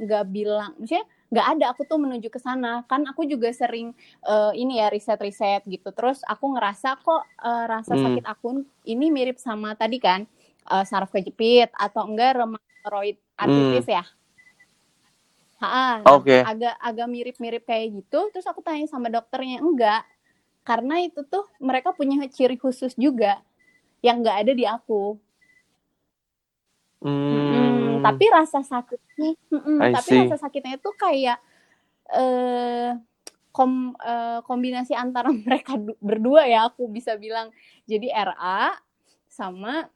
nggak 0.00 0.24
uh, 0.26 0.28
bilang, 0.28 0.76
maksudnya 0.76 1.08
nggak 1.32 1.46
ada 1.56 1.72
aku 1.72 1.88
tuh 1.88 1.96
menuju 1.96 2.28
ke 2.28 2.36
sana 2.36 2.84
kan 2.84 3.00
aku 3.08 3.24
juga 3.24 3.48
sering 3.56 3.96
uh, 4.28 4.52
ini 4.52 4.76
ya 4.76 4.92
riset-riset 4.92 5.64
gitu 5.64 5.88
terus 5.96 6.20
aku 6.28 6.52
ngerasa 6.52 7.00
kok 7.00 7.24
uh, 7.40 7.64
rasa 7.64 7.96
hmm. 7.96 8.02
sakit 8.04 8.24
aku 8.28 8.48
ini 8.84 9.08
mirip 9.08 9.40
sama 9.40 9.72
tadi 9.72 9.96
kan 9.96 10.28
uh, 10.68 10.84
saraf 10.84 11.08
kejepit 11.08 11.72
atau 11.72 12.04
enggak 12.04 12.36
rheumatoid 12.36 13.16
arthritis 13.40 13.88
hmm. 13.88 13.96
ya 13.96 14.04
Ha, 15.62 16.02
nah, 16.02 16.18
okay. 16.18 16.42
agak 16.42 16.74
agak 16.74 17.06
mirip-mirip 17.06 17.62
kayak 17.62 17.94
gitu 18.02 18.34
terus 18.34 18.42
aku 18.50 18.66
tanya 18.66 18.82
sama 18.90 19.06
dokternya 19.06 19.62
enggak 19.62 20.02
karena 20.66 21.06
itu 21.06 21.22
tuh 21.22 21.46
mereka 21.62 21.94
punya 21.94 22.18
ciri 22.34 22.58
khusus 22.58 22.98
juga 22.98 23.38
yang 24.02 24.26
enggak 24.26 24.42
ada 24.42 24.52
di 24.58 24.66
aku 24.66 25.22
Hmm. 27.02 27.50
Tapi 28.02 28.24
rasa 28.28 28.58
sakitnya, 28.66 29.30
hmm, 29.50 29.78
tapi 29.94 30.10
see. 30.10 30.18
rasa 30.26 30.36
sakitnya 30.42 30.76
itu 30.76 30.90
kayak 30.98 31.38
uh, 32.10 32.98
kom, 33.54 33.94
uh, 34.02 34.42
kombinasi 34.42 34.92
antara 34.98 35.30
mereka 35.46 35.78
berdua 36.02 36.44
ya 36.50 36.66
aku 36.66 36.90
bisa 36.90 37.14
bilang. 37.16 37.54
Jadi 37.86 38.10
RA 38.10 38.74
sama 39.30 39.86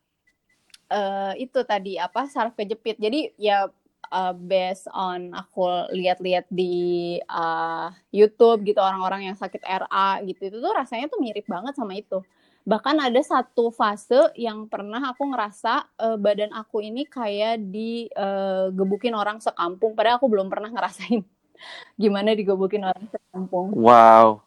uh, 0.90 1.32
itu 1.36 1.60
tadi 1.66 1.98
apa 1.98 2.30
saraf 2.30 2.54
kejepit. 2.54 2.96
Jadi 2.96 3.34
ya 3.36 3.68
uh, 4.12 4.34
based 4.34 4.86
on 4.94 5.34
aku 5.34 5.90
lihat-lihat 5.94 6.46
di 6.50 7.16
uh, 7.26 7.90
YouTube 8.14 8.62
gitu 8.66 8.78
orang-orang 8.78 9.30
yang 9.32 9.36
sakit 9.38 9.62
RA 9.62 10.22
gitu 10.22 10.50
itu 10.50 10.56
tuh 10.58 10.72
rasanya 10.74 11.10
tuh 11.10 11.18
mirip 11.18 11.46
banget 11.46 11.74
sama 11.74 11.96
itu 11.98 12.22
bahkan 12.66 12.98
ada 12.98 13.22
satu 13.22 13.70
fase 13.70 14.34
yang 14.34 14.66
pernah 14.66 15.14
aku 15.14 15.22
ngerasa 15.30 15.86
uh, 16.02 16.18
badan 16.18 16.50
aku 16.50 16.82
ini 16.82 17.06
kayak 17.06 17.62
digebukin 17.62 19.14
uh, 19.14 19.22
orang 19.22 19.38
sekampung. 19.38 19.94
Padahal 19.94 20.18
aku 20.18 20.26
belum 20.26 20.50
pernah 20.50 20.74
ngerasain 20.74 21.22
gimana 22.02 22.34
digebukin 22.34 22.82
orang 22.82 23.06
sekampung. 23.06 23.70
Wow. 23.70 24.42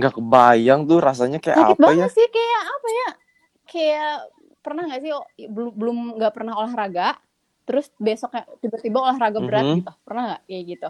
Nggak 0.00 0.16
kebayang 0.16 0.88
tuh 0.88 0.98
rasanya 1.04 1.38
kayak 1.44 1.60
Sakit 1.60 1.76
apa 1.76 1.84
banget 1.84 2.08
ya 2.08 2.16
sih 2.16 2.26
kayak 2.32 2.62
apa 2.64 2.88
ya? 2.88 3.08
Kayak 3.68 4.14
pernah 4.64 4.82
nggak 4.88 5.00
sih 5.04 5.12
belum 5.52 5.72
belum 5.76 5.96
nggak 6.16 6.32
pernah 6.32 6.54
olahraga 6.56 7.20
terus 7.68 7.92
besok 8.00 8.32
tiba-tiba 8.64 8.96
olahraga 8.96 9.44
berat 9.44 9.60
mm 9.60 9.68
-hmm. 9.68 9.78
gitu. 9.84 9.92
Pernah 10.08 10.22
nggak 10.24 10.42
kayak 10.48 10.64
gitu 10.72 10.88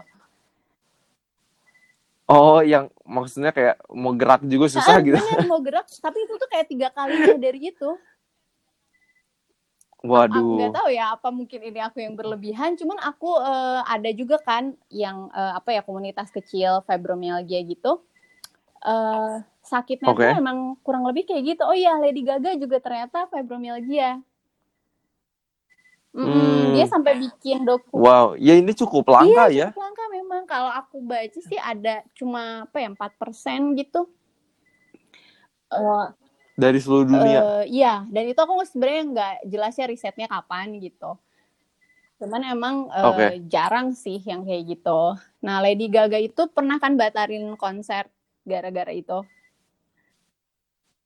Oh, 2.29 2.61
yang 2.61 2.93
maksudnya 3.01 3.49
kayak 3.49 3.81
mau 3.89 4.13
gerak 4.13 4.45
juga 4.45 4.69
susah 4.69 5.01
nah, 5.01 5.05
gitu. 5.05 5.17
Bener, 5.17 5.49
mau 5.49 5.57
gerak, 5.65 5.89
tapi 5.97 6.29
itu 6.29 6.33
tuh 6.37 6.45
kayak 6.45 6.69
tiga 6.69 6.87
kalinya 6.93 7.33
dari 7.49 7.73
itu. 7.73 7.89
Waduh. 10.05 10.37
Aku 10.37 10.55
nggak 10.61 10.75
tahu 10.77 10.89
ya 10.93 11.05
apa 11.17 11.27
mungkin 11.33 11.59
ini 11.59 11.81
aku 11.81 11.97
yang 11.99 12.13
berlebihan. 12.13 12.77
Cuman 12.77 13.01
aku 13.01 13.33
uh, 13.33 13.81
ada 13.81 14.13
juga 14.13 14.37
kan 14.45 14.77
yang 14.93 15.27
uh, 15.33 15.57
apa 15.57 15.73
ya 15.73 15.81
komunitas 15.81 16.29
kecil 16.29 16.85
fibromyalgia 16.85 17.65
gitu. 17.65 18.05
Uh, 18.79 19.43
sakitnya 19.59 20.13
okay. 20.13 20.31
tuh 20.31 20.39
emang 20.39 20.77
kurang 20.85 21.09
lebih 21.09 21.25
kayak 21.25 21.57
gitu. 21.57 21.65
Oh 21.65 21.75
iya, 21.75 21.97
Lady 21.97 22.21
Gaga 22.21 22.55
juga 22.61 22.77
ternyata 22.77 23.25
fibromyalgia. 23.27 24.21
Mm, 26.19 26.27
hmm. 26.27 26.75
Dia 26.75 26.85
sampai 26.91 27.13
bikin 27.15 27.63
doku. 27.63 27.95
Wow, 27.95 28.35
ya 28.35 28.59
ini 28.59 28.75
cukup 28.75 29.07
langka 29.07 29.47
iya, 29.47 29.55
ya. 29.55 29.67
Cukup 29.71 29.83
langka 29.87 30.05
memang. 30.11 30.41
Kalau 30.43 30.71
aku 30.75 30.99
baca 30.99 31.39
sih 31.39 31.55
ada 31.55 32.03
cuma 32.11 32.67
apa 32.67 32.83
ya 32.83 32.91
empat 32.91 33.15
persen 33.15 33.71
gitu. 33.79 34.03
Uh, 35.71 36.11
Dari 36.59 36.75
seluruh 36.83 37.07
dunia. 37.07 37.39
Uh, 37.39 37.65
iya, 37.71 38.03
dan 38.11 38.27
itu 38.27 38.35
aku 38.35 38.51
sebenarnya 38.67 39.03
nggak 39.15 39.35
jelas 39.47 39.73
ya 39.79 39.87
risetnya 39.87 40.27
kapan 40.27 40.75
gitu. 40.83 41.15
Cuman 42.19 42.43
emang 42.51 42.75
uh, 42.91 43.15
okay. 43.15 43.39
jarang 43.47 43.95
sih 43.95 44.19
yang 44.19 44.43
kayak 44.43 44.75
gitu. 44.75 45.15
Nah, 45.39 45.63
Lady 45.63 45.87
Gaga 45.87 46.19
itu 46.19 46.51
pernah 46.51 46.75
kan 46.75 46.99
batalin 46.99 47.55
konser 47.55 48.11
gara-gara 48.43 48.91
itu. 48.91 49.23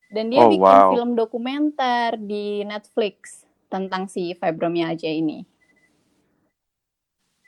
Dan 0.10 0.34
dia 0.34 0.41
oh, 0.41 0.50
bikin 0.50 0.65
wow. 0.65 0.89
film 0.98 1.10
dokumenter 1.13 2.17
di 2.17 2.65
Netflix 2.65 3.42
tentang 3.74 4.06
si 4.06 4.38
fibromyalgia 4.38 5.10
ini. 5.10 5.50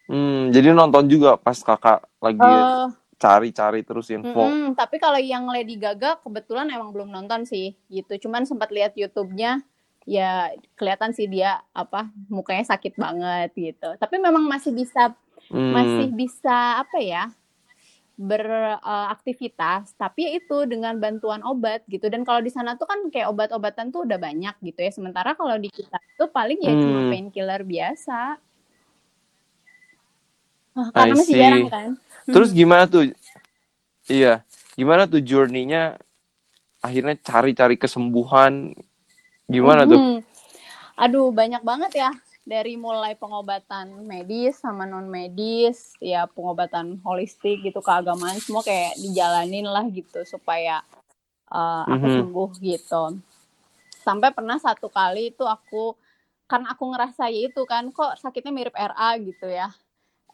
Hmm, 0.09 0.49
jadi 0.49 0.73
nonton 0.73 1.05
juga 1.05 1.37
pas 1.37 1.57
kakak 1.57 2.01
lagi 2.17 2.41
uh, 2.41 2.89
cari-cari 3.17 3.81
terus 3.81 4.09
info. 4.13 4.45
Mm, 4.45 4.77
tapi 4.77 5.01
kalau 5.01 5.17
yang 5.17 5.49
Lady 5.49 5.77
Gaga 5.77 6.21
kebetulan 6.21 6.69
emang 6.69 6.93
belum 6.93 7.09
nonton 7.09 7.45
sih, 7.45 7.77
gitu. 7.89 8.25
Cuman 8.25 8.45
sempat 8.45 8.69
lihat 8.69 8.93
YouTube-nya, 8.93 9.65
ya 10.05 10.53
kelihatan 10.77 11.09
sih 11.13 11.25
dia 11.25 11.61
apa 11.73 12.09
mukanya 12.29 12.69
sakit 12.69 12.93
banget 12.97 13.49
gitu. 13.57 13.97
Tapi 13.97 14.15
memang 14.21 14.45
masih 14.45 14.73
bisa, 14.77 15.13
hmm. 15.49 15.73
masih 15.73 16.07
bisa 16.13 16.85
apa 16.85 16.97
ya? 17.01 17.33
Beraktivitas, 18.15 19.91
uh, 19.91 19.95
tapi 19.99 20.23
ya 20.23 20.31
itu 20.39 20.63
dengan 20.63 20.95
bantuan 20.95 21.43
obat 21.43 21.83
gitu. 21.91 22.07
Dan 22.07 22.23
kalau 22.23 22.39
di 22.39 22.47
sana 22.47 22.79
tuh 22.79 22.87
kan 22.87 23.11
kayak 23.11 23.27
obat-obatan 23.27 23.91
tuh 23.91 24.07
udah 24.07 24.15
banyak 24.15 24.55
gitu 24.63 24.79
ya. 24.79 24.91
Sementara 24.91 25.35
kalau 25.35 25.59
di 25.59 25.67
kita 25.67 25.99
tuh 26.15 26.31
paling 26.31 26.59
ya 26.63 26.71
hmm. 26.71 26.81
cuma 26.81 26.99
painkiller 27.11 27.61
biasa. 27.67 28.39
Oh, 30.75 30.87
karena 30.91 31.13
masih 31.15 31.35
jarang 31.35 31.67
kan. 31.71 31.89
Terus 32.27 32.49
gimana 32.51 32.83
tuh? 32.87 33.11
Iya, 34.07 34.43
gimana 34.75 35.07
tuh 35.07 35.19
journey-nya? 35.23 35.99
Akhirnya 36.79 37.15
cari-cari 37.19 37.75
kesembuhan. 37.75 38.75
Gimana 39.47 39.83
hmm. 39.83 39.91
tuh? 39.91 39.99
Aduh, 40.95 41.27
banyak 41.35 41.63
banget 41.63 41.91
ya 41.99 42.11
dari 42.45 42.77
mulai 42.77 43.17
pengobatan 43.17 44.05
medis 44.05 44.61
sama 44.61 44.85
non 44.85 45.09
medis 45.09 45.97
ya 45.97 46.29
pengobatan 46.29 47.01
holistik 47.01 47.65
gitu 47.65 47.81
keagamaan 47.81 48.37
semua 48.37 48.61
kayak 48.61 48.93
dijalanin 49.01 49.65
lah 49.65 49.81
gitu 49.89 50.21
supaya 50.29 50.85
uh, 51.49 51.89
aku 51.89 52.05
mm-hmm. 52.05 52.17
sembuh 52.21 52.49
gitu 52.61 53.03
sampai 54.05 54.29
pernah 54.29 54.61
satu 54.61 54.93
kali 54.93 55.33
itu 55.33 55.41
aku 55.41 55.97
karena 56.45 56.77
aku 56.77 56.93
ngerasa 56.93 57.33
itu 57.33 57.65
kan 57.65 57.89
kok 57.89 58.21
sakitnya 58.21 58.53
mirip 58.53 58.77
RA 58.77 59.17
gitu 59.17 59.49
ya 59.49 59.73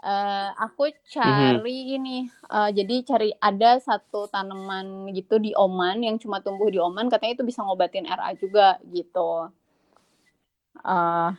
uh, 0.04 0.52
aku 0.60 0.92
cari 1.08 1.64
mm-hmm. 1.64 1.96
ini 1.96 2.18
uh, 2.52 2.76
jadi 2.76 3.08
cari 3.08 3.32
ada 3.40 3.80
satu 3.80 4.28
tanaman 4.28 5.16
gitu 5.16 5.40
di 5.40 5.56
Oman 5.56 6.04
yang 6.04 6.20
cuma 6.20 6.44
tumbuh 6.44 6.68
di 6.68 6.84
Oman 6.84 7.08
katanya 7.08 7.40
itu 7.40 7.48
bisa 7.48 7.64
ngobatin 7.64 8.04
RA 8.04 8.36
juga 8.36 8.76
gitu 8.92 9.48
uh, 10.84 11.32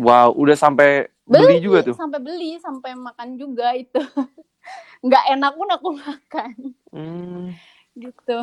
Wow, 0.00 0.32
udah 0.36 0.56
sampai 0.56 1.12
beli, 1.28 1.44
beli 1.44 1.58
juga 1.60 1.78
tuh. 1.84 1.96
Sampai 1.96 2.20
beli, 2.22 2.56
sampai 2.60 2.96
makan 2.96 3.36
juga 3.36 3.76
itu. 3.76 4.00
Nggak 5.06 5.24
enak 5.36 5.52
pun 5.52 5.68
aku 5.68 5.88
makan. 6.04 6.52
Hmm. 6.92 7.52
Gitu. 7.92 8.38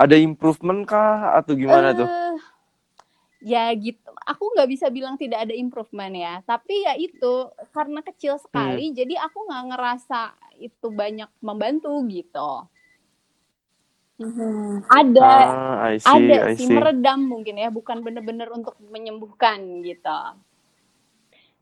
ada 0.00 0.16
improvement 0.16 0.82
kah 0.88 1.36
atau 1.36 1.52
gimana 1.52 1.92
uh, 1.92 1.96
tuh? 2.02 2.08
Eh, 2.08 2.36
ya 3.52 3.68
gitu. 3.76 4.08
Aku 4.24 4.48
nggak 4.56 4.72
bisa 4.72 4.88
bilang 4.88 5.20
tidak 5.20 5.44
ada 5.44 5.52
improvement 5.52 6.10
ya. 6.16 6.40
Tapi 6.42 6.88
ya 6.88 6.96
itu 6.96 7.52
karena 7.70 8.00
kecil 8.00 8.40
sekali, 8.40 8.90
hmm. 8.90 8.96
jadi 8.96 9.14
aku 9.28 9.44
nggak 9.44 9.64
ngerasa 9.76 10.20
itu 10.56 10.88
banyak 10.88 11.28
membantu 11.44 11.92
gitu. 12.08 12.64
Hmm. 14.24 14.80
Ada, 14.88 15.28
ah, 15.28 15.92
see, 15.96 16.08
ada 16.08 16.56
sih 16.56 16.68
meredam 16.68 17.20
mungkin 17.28 17.60
ya, 17.60 17.68
bukan 17.68 18.00
bener-bener 18.00 18.48
untuk 18.56 18.80
menyembuhkan 18.80 19.84
gitu 19.84 20.18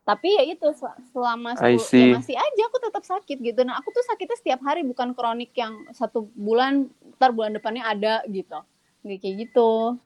tapi 0.09 0.33
ya 0.33 0.43
itu 0.49 0.65
selama 1.13 1.53
ya 1.61 2.17
masih 2.17 2.33
aja 2.33 2.63
aku 2.65 2.81
tetap 2.81 3.05
sakit 3.05 3.37
gitu. 3.45 3.61
Nah 3.61 3.77
aku 3.77 3.93
tuh 3.93 4.01
sakitnya 4.09 4.41
setiap 4.41 4.61
hari 4.65 4.81
bukan 4.81 5.13
kronik 5.13 5.53
yang 5.53 5.85
satu 5.93 6.33
bulan 6.33 6.89
ntar 7.21 7.37
bulan 7.37 7.53
depannya 7.53 7.85
ada 7.85 8.25
gitu. 8.25 8.57
Kayak 9.05 9.35
gitu. 9.45 10.01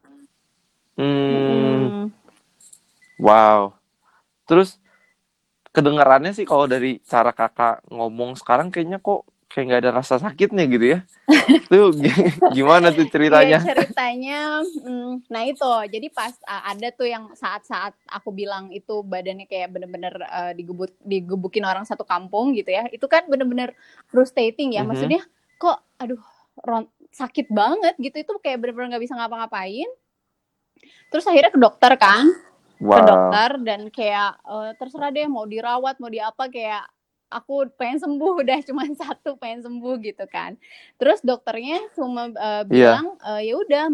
Hmm. 0.99 1.23
hmm. 1.23 2.03
wow. 3.23 3.79
Terus 4.51 4.83
kedengarannya 5.71 6.35
sih 6.35 6.51
kalau 6.51 6.67
dari 6.67 6.99
cara 7.07 7.31
kakak 7.31 7.87
ngomong 7.87 8.35
sekarang 8.35 8.75
kayaknya 8.75 8.99
kok 8.99 9.23
kayak 9.53 9.65
nggak 9.69 9.83
ada 9.85 9.93
rasa 9.93 10.17
sakitnya 10.17 10.65
gitu 10.65 10.87
ya. 10.97 10.99
tuh 11.71 11.93
gimana 12.57 12.89
tuh 12.89 13.05
ceritanya? 13.13 13.61
Ya, 13.61 13.69
ceritanya, 13.77 14.65
hmm, 14.65 15.29
nah 15.29 15.45
itu 15.45 15.69
jadi 15.93 16.09
pas 16.09 16.33
uh, 16.49 16.73
ada 16.73 16.89
tuh 16.91 17.07
yang 17.07 17.29
saat-saat 17.37 17.93
aku 18.09 18.33
bilang 18.33 18.73
itu 18.73 19.05
badannya 19.05 19.45
kayak 19.45 19.69
bener-bener 19.77 20.17
uh, 20.25 20.57
digebuk 20.57 20.97
digebukin 21.05 21.69
orang 21.69 21.85
satu 21.85 22.09
kampung 22.09 22.57
gitu 22.57 22.73
ya. 22.73 22.89
Itu 22.89 23.07
kan 23.13 23.29
bener-bener 23.29 23.77
frustrating 24.09 24.73
ya. 24.73 24.81
Mm 24.81 24.89
-hmm. 24.89 24.89
Maksudnya 24.89 25.23
kok 25.61 25.79
aduh 26.01 26.23
ron, 26.65 26.89
sakit 27.13 27.53
banget 27.53 27.95
gitu 28.01 28.17
itu 28.25 28.33
kayak 28.41 28.59
bener-bener 28.65 28.97
nggak 28.97 29.05
bisa 29.05 29.15
ngapa-ngapain. 29.21 29.89
Terus 31.13 31.29
akhirnya 31.29 31.53
ke 31.53 31.61
dokter 31.61 31.93
kan. 32.01 32.25
Wow. 32.83 32.99
Ke 32.99 33.01
dokter 33.07 33.51
dan 33.63 33.81
kayak 33.93 34.31
uh, 34.43 34.73
terserah 34.81 35.13
deh 35.13 35.29
mau 35.29 35.45
dirawat 35.47 36.01
mau 36.01 36.11
diapa 36.11 36.51
kayak 36.51 36.89
aku 37.33 37.73
pengen 37.81 37.99
sembuh 38.05 38.45
udah 38.45 38.59
cuma 38.69 38.85
satu 38.93 39.41
pengen 39.41 39.65
sembuh 39.65 39.95
gitu 40.05 40.25
kan. 40.29 40.61
Terus 41.01 41.25
dokternya 41.25 41.81
cuma 41.97 42.29
uh, 42.29 42.63
bilang 42.69 43.17
yeah. 43.19 43.29
uh, 43.29 43.41
ya 43.41 43.55
udah 43.57 43.85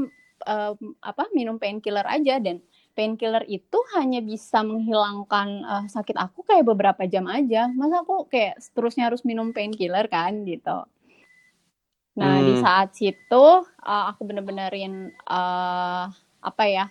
uh, 0.44 0.72
apa 1.00 1.30
minum 1.32 1.56
painkiller 1.56 2.04
aja. 2.04 2.42
Dan 2.42 2.58
painkiller 2.98 3.46
itu 3.46 3.78
hanya 3.94 4.18
bisa 4.18 4.66
menghilangkan 4.66 5.48
uh, 5.62 5.86
sakit 5.86 6.18
aku 6.18 6.42
kayak 6.42 6.66
beberapa 6.66 7.06
jam 7.06 7.30
aja. 7.30 7.70
Masa 7.70 8.02
aku 8.02 8.26
kayak 8.26 8.58
seterusnya 8.58 9.06
harus 9.06 9.22
minum 9.22 9.54
painkiller 9.54 10.10
kan 10.10 10.42
gitu. 10.42 10.82
Nah 12.18 12.42
hmm. 12.42 12.46
di 12.50 12.54
saat 12.58 12.90
situ 12.98 13.46
uh, 13.62 14.04
aku 14.10 14.26
bener-benerin 14.26 15.14
uh, 15.30 16.10
apa 16.42 16.64
ya 16.66 16.90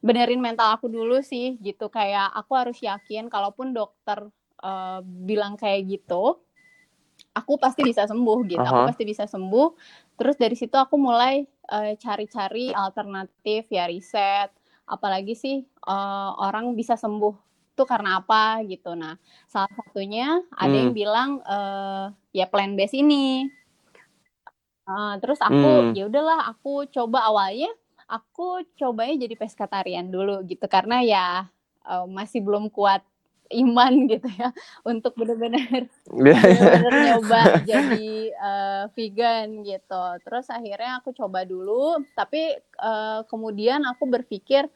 benerin 0.00 0.40
mental 0.40 0.80
aku 0.80 0.88
dulu 0.88 1.20
sih 1.20 1.60
gitu. 1.60 1.92
Kayak 1.92 2.32
aku 2.32 2.56
harus 2.56 2.80
yakin 2.80 3.28
kalaupun 3.28 3.76
dokter 3.76 4.32
uh, 4.66 4.98
bilang 5.06 5.54
kayak 5.54 5.86
gitu 5.86 6.42
aku 7.36 7.60
pasti 7.62 7.86
bisa 7.86 8.08
sembuh 8.10 8.38
gitu 8.50 8.58
uh 8.58 8.66
-huh. 8.66 8.74
aku 8.82 8.90
pasti 8.90 9.04
bisa 9.06 9.24
sembuh 9.30 9.68
terus 10.18 10.34
dari 10.34 10.56
situ 10.58 10.74
aku 10.74 10.98
mulai 10.98 11.46
cari 11.66 11.92
eh, 11.92 11.94
cari-cari 11.98 12.64
alternatif 12.72 13.68
ya 13.70 13.86
riset 13.86 14.50
apalagi 14.86 15.34
sih 15.34 15.56
uh, 15.90 16.30
orang 16.38 16.78
bisa 16.78 16.94
sembuh 16.94 17.34
itu 17.76 17.84
karena 17.84 18.22
apa 18.22 18.62
gitu 18.64 18.94
nah 18.96 19.18
salah 19.50 19.68
satunya 19.74 20.40
ada 20.54 20.70
hmm. 20.70 20.80
yang 20.80 20.90
bilang 20.94 21.30
uh, 21.44 22.14
ya 22.30 22.46
plan 22.48 22.78
base 22.78 22.96
ini 22.96 23.50
uh, 24.88 25.18
terus 25.20 25.42
aku 25.42 25.90
hmm. 25.90 25.98
ya 25.98 26.06
udahlah 26.08 26.48
aku 26.54 26.86
coba 26.88 27.26
awalnya 27.28 27.68
aku 28.06 28.62
cobanya 28.78 29.26
jadi 29.26 29.34
peskatarian 29.34 30.08
dulu 30.08 30.40
gitu 30.46 30.64
karena 30.70 31.02
ya 31.02 31.26
uh, 31.84 32.06
masih 32.06 32.40
belum 32.40 32.70
kuat 32.70 33.02
iman 33.52 33.92
gitu 34.12 34.28
ya 34.34 34.50
untuk 34.82 35.14
benar-benar 35.14 35.86
nyoba 36.90 37.40
jadi 37.70 38.10
uh, 38.36 38.84
vegan 38.94 39.62
gitu. 39.62 40.04
Terus 40.26 40.46
akhirnya 40.50 40.98
aku 41.02 41.14
coba 41.14 41.46
dulu, 41.46 42.02
tapi 42.18 42.58
uh, 42.80 43.22
kemudian 43.30 43.82
aku 43.86 44.06
berpikir 44.08 44.66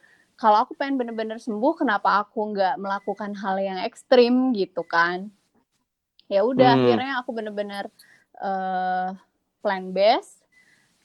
kalau 0.40 0.64
aku 0.64 0.72
pengen 0.72 0.96
benar-benar 0.96 1.37
sembuh, 1.37 1.76
kenapa 1.76 2.24
aku 2.24 2.56
nggak 2.56 2.80
melakukan 2.80 3.37
hal 3.37 3.61
yang 3.61 3.76
ekstrim 3.85 4.56
gitu 4.56 4.80
kan? 4.80 5.28
Ya 6.33 6.48
udah, 6.48 6.72
hmm. 6.72 6.80
akhirnya 6.80 7.12
aku 7.20 7.30
benar-benar 7.37 7.85
uh, 8.40 9.12
plan 9.61 9.92
base. 9.92 10.40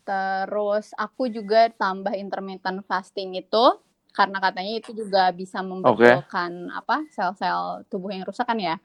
Terus 0.08 0.96
aku 0.96 1.28
juga 1.28 1.68
tambah 1.74 2.16
intermittent 2.16 2.86
fasting 2.88 3.36
itu 3.36 3.66
karena 4.16 4.40
katanya 4.40 4.74
itu 4.80 4.96
juga 4.96 5.28
bisa 5.36 5.60
membetulkan 5.60 6.52
okay. 6.72 6.80
apa 6.80 6.96
sel-sel 7.12 7.84
tubuh 7.92 8.16
yang 8.16 8.24
rusak 8.24 8.48
kan 8.48 8.56
ya. 8.56 8.80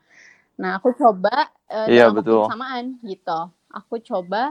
Nah 0.58 0.82
aku 0.82 0.90
coba 0.98 1.46
uh, 1.70 1.86
yeah, 1.86 2.10
dalam 2.10 2.50
samaan 2.50 2.98
gitu. 3.06 3.40
Aku 3.70 4.02
coba 4.02 4.50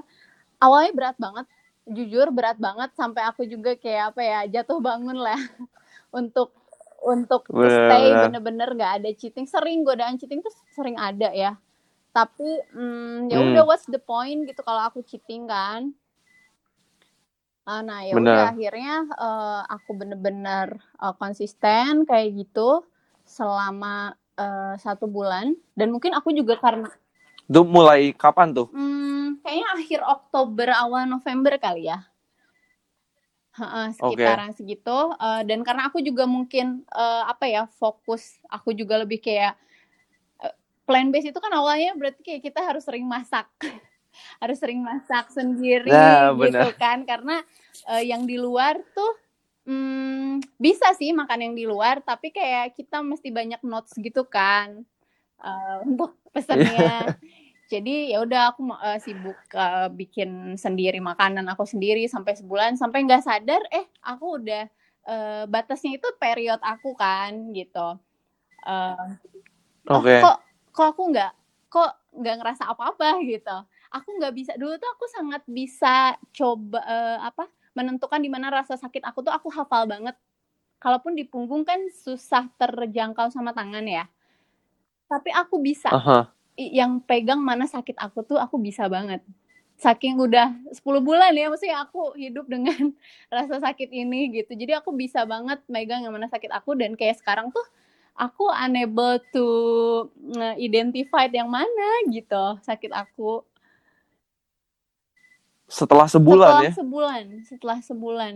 awalnya 0.63 0.92
berat 0.96 1.18
banget, 1.20 1.46
jujur 1.84 2.32
berat 2.32 2.56
banget 2.56 2.96
sampai 2.96 3.28
aku 3.28 3.44
juga 3.44 3.76
kayak 3.76 4.15
apa 4.15 4.22
ya 4.24 4.39
jatuh 4.48 4.80
bangun 4.80 5.20
lah 5.20 5.36
untuk 6.20 6.56
untuk 7.04 7.48
bener, 7.52 7.92
stay 7.92 8.06
bener-bener 8.12 8.70
gak 8.80 8.92
ada 9.04 9.10
cheating. 9.12 9.44
Sering 9.44 9.84
godaan 9.84 10.15
cheating 10.15 10.39
tuh 10.39 10.56
sering 10.72 10.96
ada 10.96 11.28
ya. 11.36 11.60
Tapi 12.15 12.48
hmm, 12.72 13.28
ya 13.28 13.38
udah 13.44 13.63
hmm. 13.63 13.70
what's 13.70 13.88
the 13.92 14.00
point 14.00 14.48
gitu 14.48 14.63
kalau 14.63 14.88
aku 14.88 15.04
cheating 15.04 15.44
kan 15.44 15.92
Uh, 17.69 17.86
nah 17.86 18.01
ya 18.01 18.17
udah 18.17 18.49
akhirnya 18.49 19.05
uh, 19.13 19.62
aku 19.69 19.93
bener-bener 19.93 20.82
uh, 20.97 21.13
konsisten 21.13 22.01
kayak 22.10 22.34
gitu 22.34 22.82
selama 23.29 24.17
uh, 24.41 24.73
satu 24.82 25.05
bulan 25.05 25.53
dan 25.77 25.93
mungkin 25.93 26.17
aku 26.17 26.34
juga 26.34 26.58
karena 26.58 26.89
itu 27.49 27.65
mulai 27.65 28.13
kapan 28.13 28.53
tuh? 28.53 28.69
Hmm, 28.69 29.41
kayaknya 29.41 29.67
akhir 29.73 29.99
Oktober 30.05 30.69
awal 30.69 31.10
November 31.10 31.58
kali 31.58 31.89
ya. 31.89 32.05
Uh, 33.60 33.91
sekitaran 33.91 34.55
okay. 34.55 34.62
segitu 34.62 34.97
uh, 35.19 35.41
dan 35.43 35.65
karena 35.67 35.91
aku 35.91 35.99
juga 35.99 36.23
mungkin 36.23 36.86
uh, 36.95 37.27
apa 37.27 37.43
ya 37.43 37.67
fokus 37.75 38.39
aku 38.47 38.71
juga 38.71 38.95
lebih 39.03 39.19
kayak 39.19 39.51
uh, 40.39 40.53
plan 40.88 41.12
base 41.12 41.27
itu 41.27 41.36
kan 41.43 41.51
awalnya 41.51 41.91
berarti 41.91 42.23
kayak 42.23 42.39
kita 42.39 42.63
harus 42.63 42.88
sering 42.88 43.03
masak 43.03 43.51
harus 44.39 44.58
sering 44.58 44.79
masak 44.84 45.32
sendiri 45.32 45.91
nah, 45.91 46.36
gitu 46.36 46.69
kan. 46.75 47.03
Karena 47.03 47.41
uh, 47.88 48.03
yang 48.03 48.23
di 48.27 48.36
luar 48.36 48.79
tuh 48.95 49.12
hmm, 49.69 50.41
bisa 50.58 50.89
sih 50.97 51.13
makan 51.13 51.51
yang 51.51 51.53
di 51.53 51.69
luar 51.69 52.01
tapi 52.01 52.34
kayak 52.34 52.73
kita 52.73 53.05
mesti 53.05 53.29
banyak 53.29 53.62
notes 53.62 53.93
gitu 54.01 54.25
kan 54.25 54.82
uh, 55.43 55.86
untuk 55.86 56.17
pesannya. 56.34 57.15
Jadi 57.69 58.10
ya 58.10 58.25
udah 58.25 58.49
aku 58.49 58.65
uh, 58.73 58.97
sibuk 58.97 59.38
uh, 59.53 59.93
bikin 59.93 60.58
sendiri 60.58 60.97
makanan 60.97 61.45
aku 61.53 61.69
sendiri 61.69 62.10
sampai 62.10 62.34
sebulan. 62.34 62.82
Sampai 62.82 63.05
nggak 63.05 63.21
sadar 63.21 63.62
eh 63.69 63.86
aku 64.01 64.41
udah 64.41 64.65
uh, 65.05 65.43
batasnya 65.45 66.01
itu 66.01 66.10
period 66.17 66.58
aku 66.65 66.97
kan 66.97 67.53
gitu. 67.53 68.01
Uh, 68.65 69.13
okay. 69.86 70.19
oh, 70.19 70.34
kok 70.34 70.38
kok 70.73 70.88
aku 70.97 71.03
nggak 71.13 71.32
kok 71.69 71.91
nggak 72.17 72.36
ngerasa 72.41 72.73
apa-apa? 72.73 73.21
gitu 73.21 73.58
aku 73.89 74.10
nggak 74.21 74.34
bisa 74.38 74.54
dulu 74.56 74.78
tuh 74.78 74.89
aku 74.89 75.06
sangat 75.10 75.41
bisa 75.49 76.13
coba 76.34 76.82
uh, 76.86 77.19
apa 77.25 77.49
menentukan 77.73 78.21
di 78.21 78.30
mana 78.30 78.49
rasa 78.54 78.78
sakit 78.78 79.06
aku 79.06 79.25
tuh 79.25 79.34
aku 79.34 79.49
hafal 79.54 79.86
banget. 79.89 80.15
Kalaupun 80.80 81.12
di 81.12 81.28
punggung 81.28 81.67
kan 81.67 81.80
susah 81.91 82.47
terjangkau 82.56 83.28
sama 83.32 83.52
tangan 83.52 83.84
ya. 83.84 84.08
Tapi 85.12 85.30
aku 85.34 85.60
bisa. 85.60 85.91
-huh. 85.91 86.23
yang 86.60 86.99
pegang 86.99 87.39
mana 87.39 87.63
sakit 87.63 87.95
aku 87.95 88.23
tuh 88.28 88.36
aku 88.36 88.60
bisa 88.60 88.91
banget. 88.91 89.23
Saking 89.80 90.19
udah 90.19 90.52
10 90.75 90.84
bulan 90.99 91.32
ya 91.32 91.47
maksudnya 91.47 91.88
aku 91.88 92.19
hidup 92.19 92.52
dengan 92.52 92.91
rasa 93.32 93.63
sakit 93.63 93.88
ini 93.95 94.28
gitu. 94.36 94.52
Jadi 94.56 94.75
aku 94.75 94.91
bisa 94.91 95.23
banget 95.23 95.63
megang 95.71 96.04
yang 96.04 96.12
mana 96.12 96.28
sakit 96.28 96.52
aku 96.52 96.75
dan 96.75 96.99
kayak 96.99 97.15
sekarang 97.15 97.47
tuh 97.52 97.63
aku 98.19 98.52
unable 98.52 99.23
to 99.32 99.47
identify 100.60 101.32
yang 101.32 101.47
mana 101.47 102.04
gitu 102.12 102.60
sakit 102.60 102.91
aku 102.91 103.47
setelah 105.69 106.10
sebulan 106.10 106.49
setelah 106.49 106.65
ya? 106.65 106.71
Setelah 106.73 106.82
sebulan, 106.82 107.25
setelah 107.45 107.79
sebulan. 107.86 108.34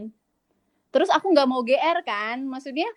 Terus 0.93 1.09
aku 1.09 1.25
nggak 1.33 1.49
mau 1.49 1.61
GR 1.65 1.97
kan, 2.05 2.37
maksudnya 2.45 2.87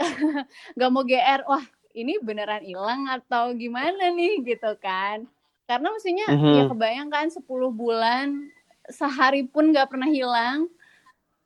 nggak 0.76 0.90
mau 0.90 1.04
GR, 1.04 1.40
wah 1.44 1.64
ini 1.92 2.16
beneran 2.24 2.64
hilang 2.64 3.04
atau 3.12 3.52
gimana 3.52 4.08
nih 4.16 4.40
gitu 4.42 4.72
kan? 4.80 5.28
Karena 5.68 5.92
maksudnya 5.92 6.26
mm 6.32 6.38
-hmm. 6.40 6.54
ya 6.56 6.64
kebayangkan 6.72 7.26
10 7.36 7.44
bulan 7.76 8.48
sehari 8.88 9.44
pun 9.44 9.68
nggak 9.68 9.92
pernah 9.92 10.08
hilang, 10.08 10.72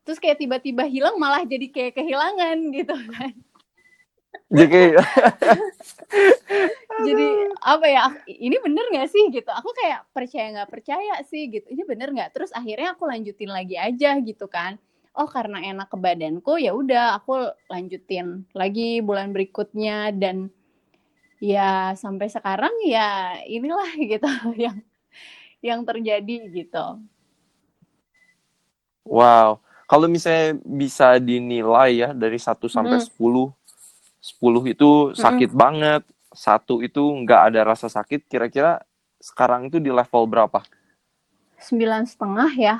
terus 0.06 0.22
kayak 0.22 0.38
tiba-tiba 0.38 0.86
hilang 0.86 1.18
malah 1.18 1.42
jadi 1.42 1.66
kayak 1.66 1.98
kehilangan 1.98 2.56
gitu 2.70 2.94
kan? 2.94 3.34
Jadi 4.52 4.96
jadi 7.06 7.26
apa 7.64 7.86
ya 7.88 8.04
ini 8.28 8.56
bener 8.60 8.84
nggak 8.92 9.08
sih 9.08 9.32
gitu? 9.32 9.48
Aku 9.48 9.72
kayak 9.72 10.04
percaya 10.12 10.46
nggak 10.52 10.70
percaya 10.70 11.14
sih 11.24 11.48
gitu. 11.48 11.64
Ini 11.72 11.82
bener 11.88 12.12
nggak? 12.12 12.36
Terus 12.36 12.52
akhirnya 12.52 12.92
aku 12.92 13.08
lanjutin 13.08 13.48
lagi 13.48 13.80
aja 13.80 14.20
gitu 14.20 14.46
kan. 14.48 14.76
Oh 15.16 15.28
karena 15.28 15.60
enak 15.60 15.92
ke 15.92 15.96
badanku 16.00 16.56
ya 16.56 16.72
udah 16.76 17.20
aku 17.20 17.52
lanjutin 17.72 18.44
lagi 18.52 19.00
bulan 19.00 19.32
berikutnya. 19.32 20.12
Dan 20.12 20.52
ya 21.40 21.96
sampai 21.96 22.28
sekarang 22.28 22.72
ya 22.84 23.40
inilah 23.48 23.96
gitu 24.12 24.28
yang 24.60 24.76
yang 25.64 25.80
terjadi 25.88 26.36
gitu. 26.52 26.84
Wow. 29.08 29.64
Kalau 29.86 30.08
misalnya 30.08 30.56
bisa 30.64 31.20
dinilai 31.20 32.00
ya 32.00 32.16
dari 32.16 32.40
1 32.40 32.64
sampai 32.64 32.96
Hmm. 32.96 33.08
10 33.12 33.52
10 34.22 34.62
itu 34.70 35.10
sakit 35.18 35.50
banget 35.50 36.06
satu 36.30 36.78
itu 36.78 37.02
nggak 37.02 37.52
ada 37.52 37.60
rasa 37.66 37.90
sakit 37.90 38.30
kira-kira 38.30 38.78
sekarang 39.18 39.66
itu 39.66 39.82
di 39.82 39.90
level 39.90 40.30
berapa? 40.30 40.62
Sembilan 41.58 42.06
setengah 42.06 42.50
ya. 42.54 42.76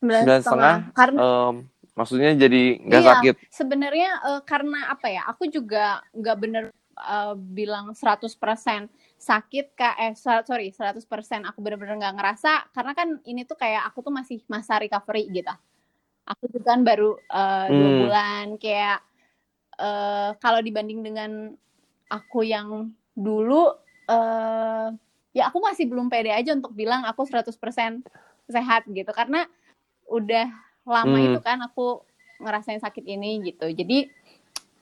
Sembilan 0.00 0.40
setengah. 0.40 0.76
karena 0.96 1.20
Em, 1.20 1.54
maksudnya 1.92 2.30
jadi 2.36 2.62
nggak 2.80 3.02
Iya. 3.04 3.10
sakit? 3.12 3.34
sebenarnya 3.52 4.10
eh, 4.32 4.40
karena 4.48 4.92
apa 4.92 5.06
ya? 5.12 5.22
Aku 5.28 5.44
juga 5.48 6.00
nggak 6.16 6.36
bener 6.40 6.64
eh, 6.94 7.34
bilang 7.36 7.92
100% 7.92 8.88
sakit 9.20 9.76
kak. 9.76 9.94
Eh 10.00 10.12
sorry 10.16 10.72
100% 10.72 11.44
aku 11.44 11.60
bener-bener 11.60 12.00
nggak 12.00 12.16
ngerasa 12.16 12.72
karena 12.72 12.92
kan 12.96 13.08
ini 13.28 13.44
tuh 13.44 13.56
kayak 13.60 13.88
aku 13.92 14.00
tuh 14.04 14.12
masih 14.12 14.40
masa 14.48 14.76
recovery 14.80 15.28
gitu 15.32 15.52
aku 16.24 16.48
tuh 16.48 16.62
kan 16.64 16.80
baru 16.82 17.16
eh, 17.20 17.66
dua 17.72 17.88
Hmm. 17.90 17.98
bulan 18.00 18.44
kayak 18.56 18.98
eh, 19.78 20.30
kalau 20.40 20.60
dibanding 20.64 21.04
dengan 21.04 21.52
aku 22.08 22.44
yang 22.44 22.92
dulu 23.14 23.72
eh 24.04 24.88
ya 25.34 25.50
aku 25.50 25.58
masih 25.58 25.90
belum 25.90 26.06
pede 26.06 26.30
aja 26.30 26.54
untuk 26.54 26.76
bilang 26.76 27.02
aku 27.08 27.26
100% 27.26 28.04
sehat 28.46 28.86
gitu 28.86 29.10
karena 29.10 29.48
udah 30.06 30.46
lama 30.84 31.18
Hmm. 31.18 31.26
itu 31.32 31.40
kan 31.42 31.58
aku 31.64 32.04
ngerasain 32.38 32.78
sakit 32.78 33.02
ini 33.02 33.40
gitu 33.42 33.66
jadi 33.72 34.06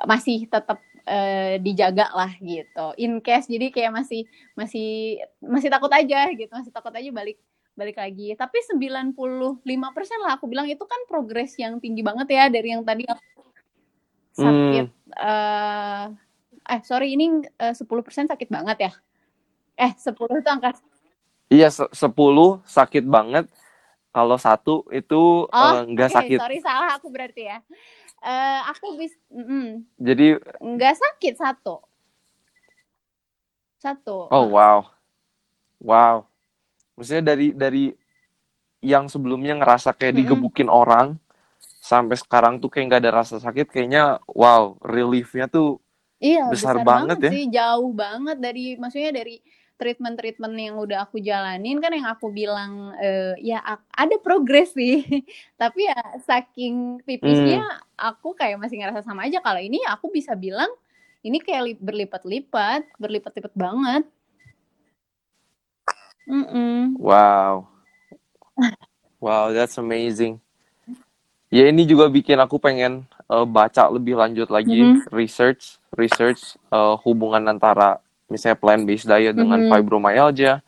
masih 0.03 0.51
tetap 0.51 0.83
eh, 1.07 1.63
dijaga 1.63 2.11
lah 2.13 2.33
gitu 2.43 2.87
in 2.99 3.23
case 3.23 3.47
jadi 3.47 3.71
kayak 3.71 3.93
masih 4.03 4.27
masih 4.59 5.23
masih 5.41 5.71
takut 5.71 5.91
aja 5.95 6.27
gitu 6.35 6.51
masih 6.53 6.75
takut 6.75 6.91
aja 6.93 7.09
balik 7.15 7.39
balik 7.73 7.97
lagi. 7.97 8.37
Tapi 8.37 8.59
95% 8.69 10.21
lah 10.21 10.37
aku 10.37 10.47
bilang 10.49 10.69
itu 10.69 10.85
kan 10.85 11.01
progres 11.09 11.57
yang 11.57 11.81
tinggi 11.81 12.05
banget 12.05 12.29
ya 12.29 12.45
dari 12.53 12.69
yang 12.77 12.85
tadi 12.85 13.05
aku 13.09 13.23
sakit 14.33 14.85
eh 15.13 16.05
eh 16.63 16.81
sorry 16.89 17.13
ini 17.17 17.45
eh, 17.61 17.75
10% 17.77 18.29
sakit 18.29 18.49
banget 18.49 18.79
ya? 18.89 18.93
Eh 19.77 19.93
10 19.97 20.41
itu 20.41 20.49
angka 20.49 20.77
iya 21.53 21.69
se- 21.69 21.93
10 21.93 22.61
sakit 22.65 23.05
banget. 23.05 23.49
Kalau 24.13 24.37
satu 24.37 24.85
itu 24.93 25.49
oh 25.49 25.73
eh, 25.73 25.81
nggak 25.89 26.11
oke, 26.13 26.17
sakit. 26.21 26.39
sorry 26.41 26.59
salah 26.61 26.97
aku 27.01 27.09
berarti 27.09 27.49
ya. 27.49 27.59
Eh 28.23 28.61
aku 28.69 28.97
bis 29.01 29.17
mm, 29.33 29.85
jadi 30.01 30.37
nggak 30.61 30.95
sakit 30.97 31.35
satu. 31.41 31.81
Satu. 33.81 34.29
Oh 34.31 34.47
wow. 34.53 34.87
Wow 35.83 36.32
maksudnya 36.97 37.25
dari 37.35 37.47
dari 37.55 37.85
yang 38.83 39.07
sebelumnya 39.07 39.55
ngerasa 39.63 39.95
kayak 39.95 40.15
digebukin 40.19 40.67
orang 40.67 41.17
sampai 41.83 42.15
sekarang 42.19 42.59
tuh 42.63 42.71
kayak 42.71 42.85
nggak 42.91 43.03
ada 43.07 43.13
rasa 43.23 43.37
sakit 43.39 43.67
kayaknya 43.71 44.19
wow 44.27 44.79
reliefnya 44.83 45.47
tuh 45.51 45.79
Iya, 46.23 46.55
Besar 46.55 46.79
besar, 46.79 46.87
banget 46.87 47.19
banget, 47.19 47.19
ya. 47.19 47.31
sih, 47.35 47.45
jauh 47.51 47.91
banget 47.91 48.37
dari 48.39 48.65
maksudnya 48.79 49.11
dari 49.11 49.43
treatment-treatment 49.75 50.55
yang 50.55 50.79
udah 50.79 51.03
aku 51.11 51.19
jalanin 51.19 51.83
kan 51.83 51.91
yang 51.91 52.07
aku 52.07 52.31
bilang 52.31 52.95
eh, 53.03 53.35
ya 53.43 53.59
ada 53.91 54.17
progres 54.23 54.71
sih. 54.71 55.03
Tapi 55.61 55.91
ya 55.91 55.99
saking 56.23 57.03
tipisnya 57.03 57.59
aku 57.99 58.39
kayak 58.39 58.63
masih 58.63 58.79
ngerasa 58.79 59.03
sama 59.03 59.27
aja 59.27 59.43
kalau 59.43 59.59
ini 59.59 59.83
aku 59.91 60.15
bisa 60.15 60.39
bilang 60.39 60.71
ini 61.27 61.43
kayak 61.43 61.63
li- 61.67 61.83
berlipat-lipat, 61.83 62.87
berlipat-lipat 63.03 63.55
banget. 63.59 64.07
Mm-mm. 66.25 66.95
wow 66.97 67.67
wow 69.19 69.51
that's 69.51 69.79
amazing 69.79 70.39
ya 71.49 71.69
ini 71.69 71.85
juga 71.85 72.09
bikin 72.09 72.39
aku 72.39 72.57
pengen 72.57 73.05
eh, 73.29 73.47
baca 73.47 73.89
lebih 73.91 74.17
lanjut 74.17 74.49
lagi 74.49 74.83
Mhm. 74.83 75.11
research 75.11 75.79
research 75.95 76.57
eh, 76.71 76.95
hubungan 77.05 77.43
antara 77.47 77.99
misalnya 78.27 78.57
plant 78.57 78.83
based 78.85 79.07
diet 79.07 79.37
dengan 79.37 79.61
Mhm. 79.63 79.69
fibromyalgia 79.71 80.63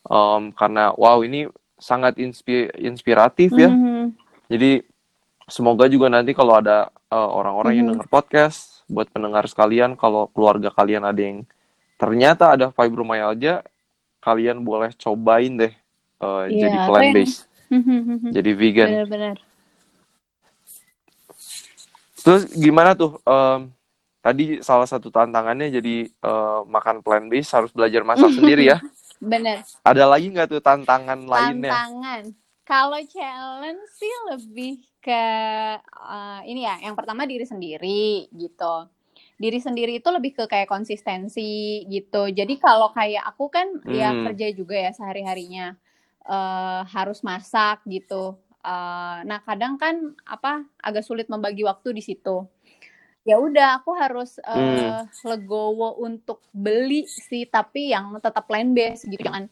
Em, 0.00 0.48
karena 0.56 0.96
wow 0.96 1.20
ini 1.20 1.44
sangat 1.76 2.16
inspi- 2.16 2.72
inspiratif 2.80 3.52
ya 3.52 3.68
Mhm. 3.68 4.16
Jadi 4.48 4.80
semoga 5.46 5.86
juga 5.86 6.08
nanti 6.08 6.32
kalau 6.32 6.56
ada 6.56 6.88
uh, 7.12 7.30
orang-orang 7.30 7.72
yang 7.78 7.86
Mhm. 7.86 7.92
dengar 7.94 8.06
podcast, 8.08 8.82
buat 8.86 9.10
pendengar 9.10 9.42
sekalian, 9.46 9.94
kalau 9.94 10.26
keluarga 10.30 10.70
kalian 10.70 11.02
ada 11.02 11.18
yang 11.18 11.42
ternyata 11.94 12.54
ada 12.54 12.70
fibromyalgia, 12.70 13.62
kalian 14.20 14.62
boleh 14.62 14.92
cobain 14.96 15.52
deh 15.56 15.72
uh, 16.20 16.46
Iya, 16.46 16.68
jadi 16.68 16.76
atau 16.76 16.88
plant 16.92 17.10
based, 17.16 17.40
jadi 18.36 18.50
vegan. 18.52 18.88
Benar-benar. 18.88 19.36
Terus 22.20 22.42
gimana 22.52 22.92
tuh? 22.92 23.16
Em, 23.24 23.72
tadi 24.20 24.60
salah 24.60 24.84
satu 24.84 25.08
tantangannya 25.08 25.72
jadi 25.72 26.12
uh, 26.20 26.68
makan 26.68 27.00
plant 27.00 27.26
based 27.32 27.56
harus 27.56 27.72
belajar 27.72 28.04
masak 28.04 28.28
sendiri 28.36 28.68
ya. 28.68 28.78
Benar. 29.20 29.64
Ada 29.84 30.04
lagi 30.08 30.32
nggak 30.32 30.48
tuh 30.48 30.62
tantangan 30.64 31.20
lainnya? 31.28 31.72
Tantangan. 31.72 32.22
Kalau 32.64 33.00
challenge 33.04 33.84
sih 33.98 34.14
lebih 34.30 34.74
ke 35.02 35.24
eh, 35.82 36.40
ini 36.46 36.64
ya, 36.64 36.78
yang 36.80 36.94
pertama 36.96 37.26
diri 37.26 37.44
sendiri 37.44 38.30
gitu. 38.30 38.88
Diri 39.40 39.56
sendiri 39.56 39.92
itu 40.00 40.08
lebih 40.12 40.36
ke 40.36 40.44
kayak 40.44 40.68
konsistensi 40.68 41.82
gitu. 41.88 42.28
Jadi 42.28 42.54
kalau 42.60 42.92
kayak 42.92 43.24
aku 43.24 43.48
kan 43.48 43.66
ya 43.88 44.12
Hmm. 44.12 44.24
kerja 44.28 44.46
juga 44.52 44.76
ya 44.76 44.90
sehari-harinya 44.92 45.66
eh, 46.28 46.80
harus 46.94 47.24
masak 47.24 47.80
gitu. 47.88 48.36
Eh, 48.60 49.18
nah 49.24 49.40
kadang 49.48 49.80
kan 49.80 49.96
apa 50.28 50.52
agak 50.84 51.04
sulit 51.08 51.26
membagi 51.32 51.64
waktu 51.64 51.96
di 51.96 52.02
situ. 52.04 52.44
Ya 53.28 53.36
udah 53.40 53.80
aku 53.80 53.92
harus 53.96 54.36
eh, 54.44 55.00
legowo 55.24 56.00
untuk 56.00 56.40
beli 56.52 57.04
sih 57.08 57.44
tapi 57.48 57.92
yang 57.92 58.16
tetap 58.20 58.44
plant 58.48 58.72
based 58.76 59.08
gitu. 59.08 59.20
Jangan 59.24 59.48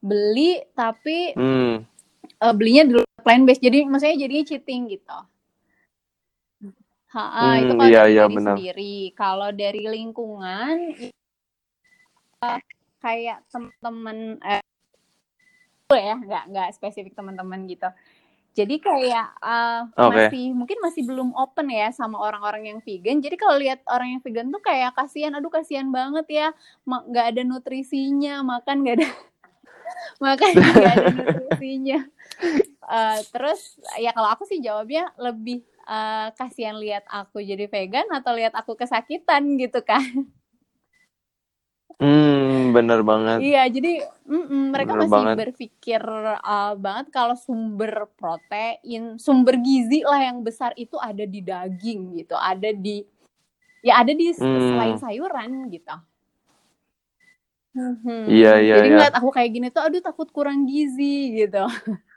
beli 0.00 0.60
tapi 0.76 1.36
Hmm, 1.36 1.84
eh, 2.44 2.54
belinya 2.56 2.82
di 2.88 2.92
luar 3.00 3.08
plant 3.24 3.44
based 3.48 3.62
jadi 3.64 3.78
maksudnya 3.88 4.16
jadinya 4.28 4.44
cheating 4.48 4.82
gitu. 4.92 5.18
Ha, 7.10 7.22
ah, 7.26 7.54
itu 7.58 7.74
Hmm, 7.74 7.80
kalau 7.82 7.90
iya, 7.90 8.02
iya, 8.06 8.24
benar. 8.30 8.54
sendiri. 8.54 9.10
Kalau 9.18 9.50
dari 9.50 9.82
lingkungan 9.82 10.94
eh, 12.40 12.60
kayak 13.02 13.42
teman-teman 13.50 14.38
eh, 14.46 14.62
ya 15.90 16.14
nggak 16.22 16.44
nggak 16.54 16.68
spesifik 16.78 17.18
teman-teman 17.18 17.66
gitu. 17.66 17.90
Jadi 18.54 18.78
kayak 18.78 19.26
eh, 19.42 19.80
Oke. 19.98 20.30
masih 20.30 20.44
mungkin 20.54 20.78
masih 20.78 21.02
belum 21.02 21.34
open 21.34 21.74
ya 21.74 21.90
sama 21.90 22.22
orang-orang 22.22 22.70
yang 22.70 22.78
vegan. 22.78 23.18
Jadi 23.18 23.34
kalau 23.34 23.58
lihat 23.58 23.82
orang 23.90 24.14
yang 24.14 24.22
vegan 24.22 24.54
tuh 24.54 24.62
kayak 24.62 24.94
kasihan, 24.94 25.34
aduh 25.34 25.50
kasihan 25.50 25.90
banget 25.90 26.26
ya, 26.30 26.48
nggak 26.86 27.26
ada 27.34 27.42
nutrisinya, 27.42 28.46
makan 28.46 28.86
nggak 28.86 28.96
ada 29.02 29.08
makan 30.24 30.50
nggak 30.62 30.94
ada 30.94 31.10
nutrisinya. 31.18 32.06
Eh, 32.90 33.18
terus 33.34 33.82
ya 33.98 34.14
kalau 34.14 34.30
aku 34.30 34.46
sih 34.46 34.62
jawabnya 34.62 35.10
lebih 35.18 35.66
eh, 35.88 36.28
kasihan 36.38 36.76
lihat 36.76 37.04
aku 37.08 37.40
jadi 37.40 37.66
vegan 37.70 38.08
atau 38.12 38.32
lihat 38.36 38.52
aku 38.56 38.72
kesakitan 38.76 39.56
gitu 39.60 39.80
kan. 39.84 40.02
hmm, 42.00 42.72
bener 42.76 43.00
banget. 43.04 43.38
Iya, 43.40 43.62
jadi 43.72 43.92
mm-mm, 44.28 44.62
mereka 44.74 44.92
Bener 44.92 45.02
masih 45.08 45.12
banget. 45.14 45.36
berpikir 45.40 46.02
uh, 46.44 46.74
banget 46.76 47.06
kalau 47.14 47.36
sumber 47.38 48.08
protein, 48.20 49.16
sumber 49.16 49.56
gizi 49.60 50.04
lah 50.04 50.20
yang 50.28 50.44
besar 50.44 50.72
itu 50.76 50.96
ada 51.00 51.24
di 51.24 51.40
daging 51.40 52.20
gitu, 52.20 52.36
ada 52.36 52.70
di 52.74 53.04
ya 53.80 54.04
ada 54.04 54.12
di 54.12 54.28
Hmm. 54.36 54.60
selain 54.68 54.96
sayuran 55.00 55.72
gitu. 55.72 55.94
Mhm. 57.74 58.26
Iya, 58.26 58.52
iya, 58.60 58.76
Jadi 58.76 58.86
iya. 58.86 58.94
ngeliat 58.98 59.14
aku 59.14 59.28
kayak 59.30 59.50
gini 59.54 59.66
tuh, 59.70 59.82
aduh 59.86 60.02
takut 60.02 60.28
kurang 60.34 60.66
gizi 60.66 61.38
gitu. 61.38 61.64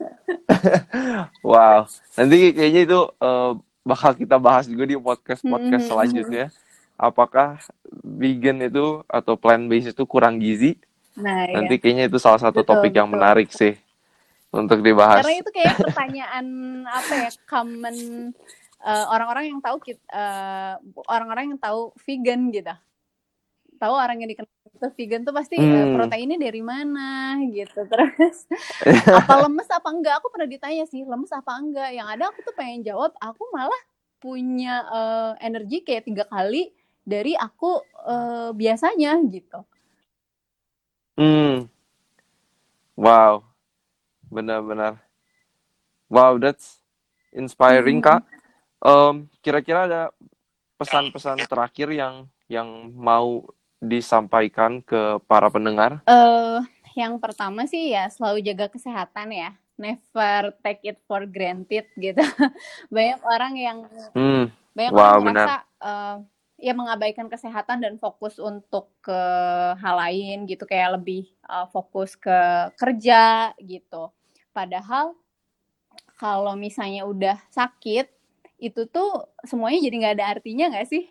Wow, 1.46 1.88
nanti 2.16 2.52
kayaknya 2.52 2.82
itu 2.86 3.00
eh, 3.20 3.52
bakal 3.80 4.12
kita 4.14 4.36
bahas 4.36 4.68
juga 4.68 4.84
di 4.86 4.96
podcast-podcast 4.96 5.84
Mhm. 5.86 5.90
selanjutnya. 5.90 6.46
Apakah 7.00 7.56
vegan 8.04 8.60
itu 8.60 9.00
atau 9.08 9.34
plant 9.40 9.64
based 9.66 9.96
itu 9.96 10.04
kurang 10.04 10.36
gizi? 10.36 10.76
Nah, 11.16 11.48
ya. 11.48 11.56
Nanti 11.60 11.80
kayaknya 11.80 12.12
itu 12.12 12.20
salah 12.20 12.36
satu 12.38 12.60
Betul, 12.60 12.76
topik 12.76 12.92
yang 12.92 13.08
betul. 13.08 13.16
menarik 13.18 13.48
sih 13.50 13.74
untuk 14.52 14.84
dibahas. 14.84 15.24
Karena 15.24 15.36
itu 15.40 15.50
kayak 15.50 15.76
pertanyaan 15.80 16.46
apa 17.00 17.12
ya 17.24 17.30
common 17.48 17.96
uh, 18.84 19.04
orang-orang 19.10 19.44
yang 19.48 19.60
tahu 19.64 19.76
uh, 20.12 20.74
orang-orang 21.08 21.56
yang 21.56 21.60
tahu 21.60 21.92
vegan 22.04 22.52
gitu 22.52 22.74
tahu 23.80 23.96
orang 23.96 24.20
yang 24.20 24.28
dikenal 24.28 24.52
itu 24.80 24.88
vegan 24.96 25.24
tuh 25.24 25.32
pasti 25.32 25.56
hmm. 25.56 25.96
proteinnya 25.96 26.36
dari 26.36 26.60
mana 26.60 27.40
gitu. 27.48 27.88
Terus 27.88 28.44
apa 29.24 29.34
lemes 29.48 29.68
apa 29.72 29.88
enggak? 29.88 30.20
Aku 30.20 30.28
pernah 30.28 30.48
ditanya 30.48 30.84
sih 30.84 31.02
lemes 31.08 31.32
apa 31.32 31.56
enggak? 31.56 31.90
Yang 31.96 32.08
ada 32.12 32.24
aku 32.28 32.38
tuh 32.44 32.54
pengen 32.54 32.84
jawab 32.84 33.16
aku 33.16 33.42
malah 33.56 33.82
punya 34.20 34.84
uh, 34.92 35.32
energi 35.40 35.80
kayak 35.80 36.04
tiga 36.04 36.24
kali 36.28 36.76
dari 37.00 37.32
aku 37.32 37.80
uh, 38.04 38.52
biasanya 38.52 39.16
gitu. 39.32 39.64
Hmm. 41.16 41.68
Wow. 43.00 43.48
Benar-benar. 44.28 45.00
Wow 46.12 46.36
that's 46.36 46.84
inspiring 47.32 48.04
hmm. 48.04 48.06
kak. 48.06 48.22
Um, 48.80 49.28
kira-kira 49.44 49.88
ada 49.88 50.02
pesan-pesan 50.80 51.44
terakhir 51.44 51.92
yang 51.92 52.24
yang 52.48 52.88
mau 52.96 53.44
disampaikan 53.80 54.84
ke 54.84 55.18
para 55.24 55.48
pendengar? 55.48 56.04
Uh, 56.04 56.60
yang 56.92 57.16
pertama 57.16 57.64
sih 57.64 57.96
ya 57.96 58.06
selalu 58.12 58.44
jaga 58.44 58.68
kesehatan 58.68 59.32
ya. 59.32 59.50
Never 59.80 60.52
take 60.60 60.84
it 60.84 61.00
for 61.08 61.24
granted 61.24 61.88
gitu. 61.96 62.20
banyak 62.94 63.20
orang 63.24 63.52
yang 63.56 63.78
hmm. 64.12 64.52
banyak 64.76 64.92
wow, 64.92 65.16
orang 65.16 65.24
merasa 65.24 65.56
uh, 65.80 66.16
ya 66.60 66.76
mengabaikan 66.76 67.32
kesehatan 67.32 67.80
dan 67.80 67.96
fokus 67.96 68.36
untuk 68.36 68.92
ke 69.00 69.20
hal 69.80 69.96
lain 69.96 70.44
gitu 70.44 70.68
kayak 70.68 71.00
lebih 71.00 71.32
uh, 71.48 71.64
fokus 71.72 72.12
ke 72.20 72.68
kerja 72.76 73.56
gitu. 73.56 74.12
Padahal 74.52 75.16
kalau 76.20 76.52
misalnya 76.52 77.08
udah 77.08 77.40
sakit 77.48 78.12
itu 78.60 78.84
tuh 78.92 79.24
semuanya 79.48 79.80
jadi 79.88 79.96
nggak 79.96 80.14
ada 80.20 80.26
artinya 80.36 80.64
nggak 80.76 80.88
sih? 80.92 81.08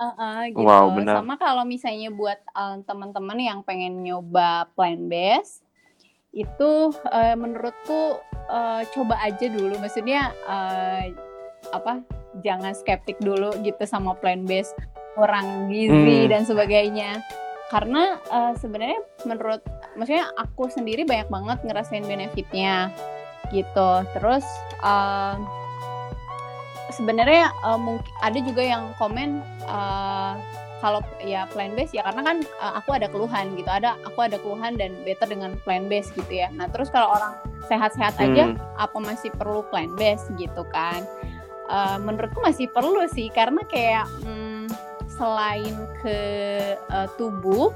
Uh, 0.00 0.16
uh, 0.16 0.40
gitu. 0.48 0.64
Wow, 0.64 0.96
benar. 0.96 1.20
Sama 1.20 1.36
kalau 1.36 1.68
misalnya 1.68 2.08
buat 2.08 2.40
uh, 2.56 2.80
teman-teman 2.88 3.36
yang 3.36 3.60
pengen 3.60 4.00
nyoba 4.00 4.72
plant 4.72 5.12
based, 5.12 5.60
itu 6.32 6.88
uh, 7.04 7.36
menurutku 7.36 8.16
uh, 8.48 8.80
coba 8.96 9.20
aja 9.20 9.52
dulu. 9.52 9.76
Maksudnya 9.76 10.32
uh, 10.48 11.04
apa? 11.76 12.00
Jangan 12.40 12.72
skeptik 12.72 13.20
dulu 13.20 13.52
gitu 13.60 13.84
sama 13.84 14.16
plant 14.16 14.48
based, 14.48 14.72
kurang 15.20 15.68
gizi 15.68 16.24
hmm. 16.24 16.32
dan 16.32 16.48
sebagainya. 16.48 17.20
Karena 17.68 18.16
uh, 18.32 18.56
sebenarnya 18.56 19.04
menurut, 19.28 19.60
maksudnya 20.00 20.32
aku 20.40 20.72
sendiri 20.72 21.04
banyak 21.04 21.28
banget 21.28 21.58
ngerasain 21.60 22.08
benefitnya 22.08 22.88
gitu. 23.52 23.90
Terus 24.16 24.48
uh, 24.80 25.59
sebenarnya 27.00 27.48
uh, 27.64 27.80
mungkin 27.80 28.12
ada 28.20 28.38
juga 28.44 28.60
yang 28.60 28.92
komen 29.00 29.40
uh, 29.64 30.36
kalau 30.84 31.00
ya 31.20 31.48
plant 31.52 31.76
based 31.76 31.96
ya 31.96 32.04
karena 32.04 32.20
kan 32.24 32.36
uh, 32.60 32.76
aku 32.76 32.92
ada 32.92 33.08
keluhan 33.08 33.56
gitu. 33.56 33.68
Ada 33.68 33.96
aku 34.04 34.20
ada 34.28 34.36
keluhan 34.36 34.76
dan 34.76 34.92
better 35.08 35.28
dengan 35.28 35.56
plant 35.64 35.88
based 35.88 36.12
gitu 36.12 36.44
ya. 36.44 36.52
Nah 36.52 36.68
terus 36.68 36.92
kalau 36.92 37.08
orang 37.16 37.36
sehat-sehat 37.72 38.20
aja 38.20 38.52
hmm. 38.52 38.60
apa 38.76 38.96
masih 39.00 39.32
perlu 39.32 39.64
plant 39.72 39.96
based 39.96 40.28
gitu 40.36 40.64
kan? 40.68 41.04
Uh, 41.70 41.96
menurutku 42.02 42.42
masih 42.44 42.66
perlu 42.68 43.06
sih 43.08 43.30
karena 43.30 43.62
kayak 43.70 44.04
hmm, 44.26 44.66
selain 45.06 45.76
ke 46.02 46.18
uh, 46.90 47.06
tubuh 47.14 47.70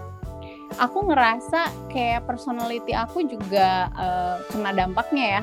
aku 0.83 1.07
ngerasa 1.07 1.71
kayak 1.93 2.27
personality 2.27 2.91
aku 2.91 3.23
juga 3.23 3.87
uh, 3.95 4.43
kena 4.51 4.75
dampaknya 4.75 5.39
ya 5.39 5.43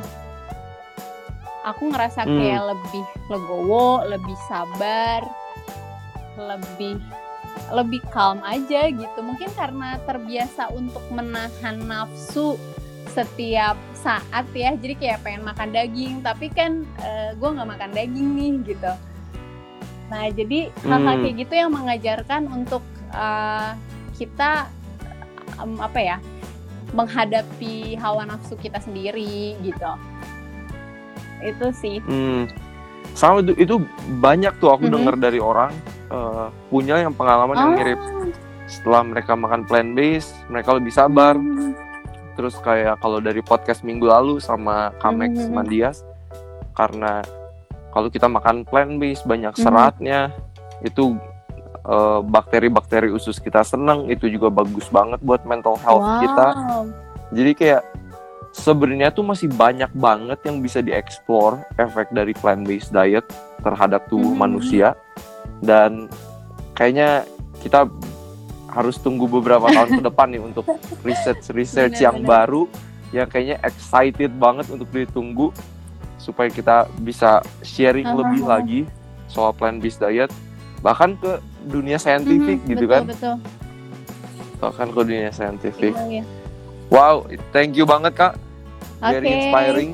aku 1.66 1.94
ngerasa 1.94 2.26
hmm. 2.26 2.34
kayak 2.38 2.64
lebih 2.74 3.06
legowo, 3.30 4.06
lebih 4.08 4.38
sabar, 4.50 5.22
lebih 6.38 6.98
lebih 7.72 8.02
calm 8.12 8.40
aja 8.44 8.90
gitu. 8.90 9.20
Mungkin 9.22 9.52
karena 9.56 10.00
terbiasa 10.08 10.72
untuk 10.72 11.04
menahan 11.12 11.80
nafsu 11.84 12.56
setiap 13.12 13.76
saat 13.96 14.46
ya. 14.56 14.74
Jadi 14.76 14.94
kayak 14.98 15.24
pengen 15.24 15.44
makan 15.44 15.70
daging, 15.76 16.24
tapi 16.24 16.48
kan 16.52 16.88
uh, 17.04 17.32
eh, 17.32 17.38
gue 17.38 17.50
nggak 17.50 17.70
makan 17.70 17.92
daging 17.92 18.28
nih 18.36 18.54
gitu. 18.76 18.94
Nah 20.12 20.28
jadi 20.32 20.60
hal-hal 20.84 21.16
hmm. 21.20 21.24
kayak 21.24 21.36
gitu 21.48 21.54
yang 21.56 21.72
mengajarkan 21.72 22.42
untuk 22.52 22.84
uh, 23.16 23.76
kita 24.16 24.68
um, 25.60 25.80
apa 25.80 26.00
ya 26.00 26.18
menghadapi 26.92 27.96
hawa 27.96 28.28
nafsu 28.28 28.60
kita 28.60 28.84
sendiri 28.84 29.56
gitu 29.64 29.92
itu 31.44 31.68
sih 31.74 31.98
hmm. 32.02 32.50
sama 33.18 33.44
itu 33.44 33.54
itu 33.58 33.76
banyak 34.22 34.56
tuh 34.62 34.72
aku 34.72 34.86
mm 34.86 34.90
-hmm. 34.90 34.96
dengar 34.96 35.16
dari 35.20 35.40
orang 35.42 35.72
uh, 36.12 36.48
punya 36.70 37.02
yang 37.02 37.14
pengalaman 37.16 37.56
oh. 37.56 37.62
yang 37.62 37.74
mirip 37.76 38.00
setelah 38.72 39.04
mereka 39.04 39.36
makan 39.36 39.68
plant 39.68 39.92
based 39.96 40.32
mereka 40.48 40.72
lebih 40.72 40.96
sabar 40.96 41.36
mm. 41.36 41.76
terus 42.40 42.56
kayak 42.64 43.04
kalau 43.04 43.20
dari 43.20 43.44
podcast 43.44 43.84
minggu 43.84 44.08
lalu 44.08 44.40
sama 44.40 44.96
Kamex 45.04 45.36
mm. 45.36 45.52
Mandias 45.52 46.08
karena 46.72 47.20
kalau 47.92 48.08
kita 48.08 48.32
makan 48.32 48.64
plant 48.64 48.96
based 48.96 49.28
banyak 49.28 49.52
seratnya 49.60 50.32
mm. 50.32 50.88
itu 50.88 51.20
eh, 51.84 52.20
bakteri-bakteri 52.24 53.12
usus 53.12 53.44
kita 53.44 53.60
senang 53.68 54.08
itu 54.08 54.32
juga 54.32 54.48
bagus 54.48 54.88
banget 54.88 55.20
buat 55.20 55.44
mental 55.44 55.76
health 55.84 56.08
wow. 56.08 56.24
kita 56.24 56.48
jadi 57.36 57.52
kayak 57.52 57.82
sebenarnya 58.52 59.16
tuh 59.16 59.24
masih 59.24 59.48
banyak 59.48 59.90
banget 59.96 60.40
yang 60.44 60.60
bisa 60.60 60.84
dieksplor 60.84 61.64
efek 61.80 62.12
dari 62.12 62.36
plant 62.36 62.68
based 62.68 62.92
diet 62.92 63.24
terhadap 63.64 64.06
tubuh 64.12 64.36
hmm. 64.36 64.44
manusia 64.44 64.94
dan 65.64 66.12
kayaknya 66.76 67.24
kita 67.64 67.88
harus 68.72 69.00
tunggu 69.00 69.28
beberapa 69.28 69.68
tahun 69.72 70.00
ke 70.00 70.04
depan 70.04 70.28
nih 70.32 70.44
untuk 70.44 70.66
research 71.08 71.52
research 71.56 72.00
bener, 72.00 72.06
yang 72.08 72.18
bener. 72.24 72.30
baru 72.30 72.64
yang 73.12 73.28
kayaknya 73.28 73.58
excited 73.64 74.32
banget 74.40 74.68
untuk 74.72 74.88
ditunggu 74.92 75.52
supaya 76.16 76.48
kita 76.48 76.88
bisa 77.04 77.44
sharing 77.64 78.08
uh 78.08 78.16
-huh. 78.16 78.20
lebih 78.24 78.42
lagi 78.48 78.82
soal 79.32 79.56
plant 79.56 79.80
based 79.80 80.00
diet 80.00 80.32
bahkan 80.84 81.16
ke 81.20 81.40
dunia 81.72 81.96
saintifik 81.96 82.60
mm 82.60 82.64
-hmm, 82.68 82.72
gitu 82.76 82.86
betul, 82.88 82.96
kan 82.96 83.04
betul. 83.08 83.36
bahkan 84.60 84.88
ke 84.92 85.00
dunia 85.08 85.32
saintifik 85.32 85.94
iya, 85.96 86.20
iya. 86.20 86.41
Wow, 86.92 87.24
thank 87.56 87.80
you 87.80 87.88
banget 87.88 88.20
kak. 88.20 88.36
Very 89.00 89.32
okay. 89.32 89.48
inspiring. 89.48 89.92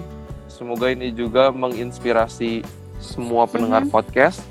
Semoga 0.50 0.90
ini 0.90 1.14
juga 1.14 1.54
menginspirasi 1.54 2.66
semua 2.98 3.46
pendengar 3.46 3.86
mm 3.86 3.94
-hmm. 3.94 3.98
podcast. 4.02 4.42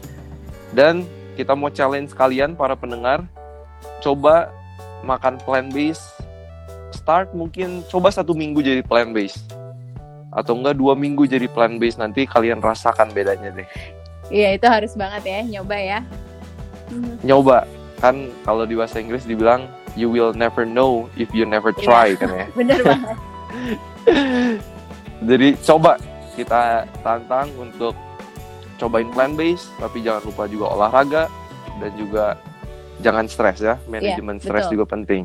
Dan 0.70 1.02
kita 1.34 1.58
mau 1.58 1.74
challenge 1.74 2.14
kalian 2.14 2.54
para 2.54 2.78
pendengar, 2.78 3.26
coba 3.98 4.54
makan 5.02 5.42
plant 5.42 5.74
based. 5.74 6.06
Start 6.94 7.34
mungkin 7.34 7.82
coba 7.90 8.14
satu 8.14 8.30
minggu 8.30 8.62
jadi 8.62 8.86
plant 8.86 9.10
based, 9.10 9.42
atau 10.30 10.54
enggak 10.54 10.78
dua 10.78 10.94
minggu 10.94 11.26
jadi 11.26 11.50
plant 11.50 11.82
based. 11.82 11.98
Nanti 11.98 12.30
kalian 12.30 12.62
rasakan 12.62 13.10
bedanya 13.10 13.50
deh. 13.58 13.66
Iya 14.30 14.54
itu 14.54 14.66
harus 14.70 14.94
banget 14.94 15.22
ya 15.26 15.40
nyoba 15.58 15.76
ya. 15.82 16.00
Nyoba 17.26 17.66
kan 17.98 18.30
kalau 18.46 18.62
di 18.62 18.78
bahasa 18.78 19.02
Inggris 19.02 19.26
dibilang 19.26 19.66
you 19.96 20.12
will 20.12 20.36
never 20.36 20.68
know 20.68 21.08
if 21.16 21.32
you 21.32 21.48
never 21.48 21.72
iya. 21.72 21.82
try 21.82 22.06
yeah. 22.12 22.20
kan 22.20 22.30
ya. 22.30 22.46
Bener 22.60 22.80
banget. 22.84 23.16
Jadi 25.32 25.48
coba 25.64 25.92
kita 26.36 26.84
tantang 27.00 27.48
untuk 27.56 27.96
cobain 28.76 29.08
plant 29.08 29.34
based, 29.34 29.72
tapi 29.80 30.04
jangan 30.04 30.22
lupa 30.28 30.44
juga 30.44 30.66
olahraga 30.76 31.24
dan 31.80 31.90
juga 31.96 32.36
jangan 33.00 33.24
stres 33.24 33.64
ya. 33.64 33.80
Manajemen 33.88 34.36
yeah, 34.36 34.44
stres 34.44 34.68
juga 34.68 34.84
penting. 34.84 35.24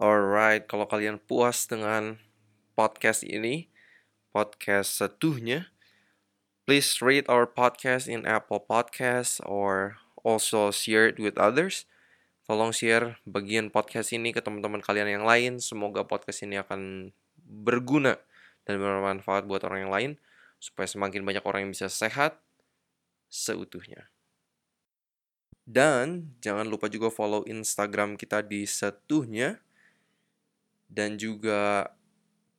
Alright, 0.00 0.64
kalau 0.64 0.88
kalian 0.88 1.20
puas 1.20 1.68
dengan 1.68 2.16
podcast 2.72 3.20
ini, 3.20 3.68
podcast 4.32 4.96
setuhnya, 4.96 5.68
please 6.64 7.04
rate 7.04 7.28
our 7.28 7.44
podcast 7.44 8.08
in 8.08 8.24
Apple 8.24 8.64
Podcasts 8.64 9.44
or 9.44 10.00
also 10.26 10.70
share 10.74 11.10
it 11.10 11.18
with 11.18 11.36
others. 11.40 11.88
Tolong 12.44 12.74
share 12.74 13.20
bagian 13.28 13.70
podcast 13.70 14.10
ini 14.10 14.34
ke 14.34 14.42
teman-teman 14.42 14.82
kalian 14.82 15.20
yang 15.20 15.24
lain. 15.24 15.62
Semoga 15.62 16.02
podcast 16.02 16.42
ini 16.42 16.58
akan 16.58 17.12
berguna 17.40 18.18
dan 18.66 18.78
bermanfaat 18.78 19.46
buat 19.46 19.62
orang 19.66 19.86
yang 19.86 19.94
lain 19.94 20.10
supaya 20.60 20.86
semakin 20.86 21.24
banyak 21.24 21.44
orang 21.46 21.66
yang 21.66 21.72
bisa 21.72 21.88
sehat 21.88 22.38
seutuhnya. 23.30 24.10
Dan 25.64 26.34
jangan 26.42 26.66
lupa 26.66 26.90
juga 26.90 27.08
follow 27.08 27.46
Instagram 27.46 28.18
kita 28.18 28.42
di 28.42 28.66
setuhnya 28.66 29.62
dan 30.90 31.14
juga 31.14 31.94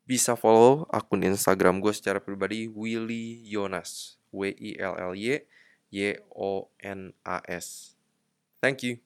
bisa 0.07 0.39
follow 0.39 0.87
akun 0.87 1.27
Instagram 1.27 1.83
gue 1.83 1.91
secara 1.91 2.23
pribadi 2.23 2.71
Willy 2.71 3.43
Yonas 3.43 4.15
W 4.31 4.55
I 4.55 4.79
L 4.79 4.95
L 4.95 5.13
Y 5.15 5.43
Y 5.91 6.17
O 6.35 6.69
N 6.81 7.13
A 7.25 7.41
S. 7.47 7.95
Thank 8.61 8.83
you. 8.83 8.99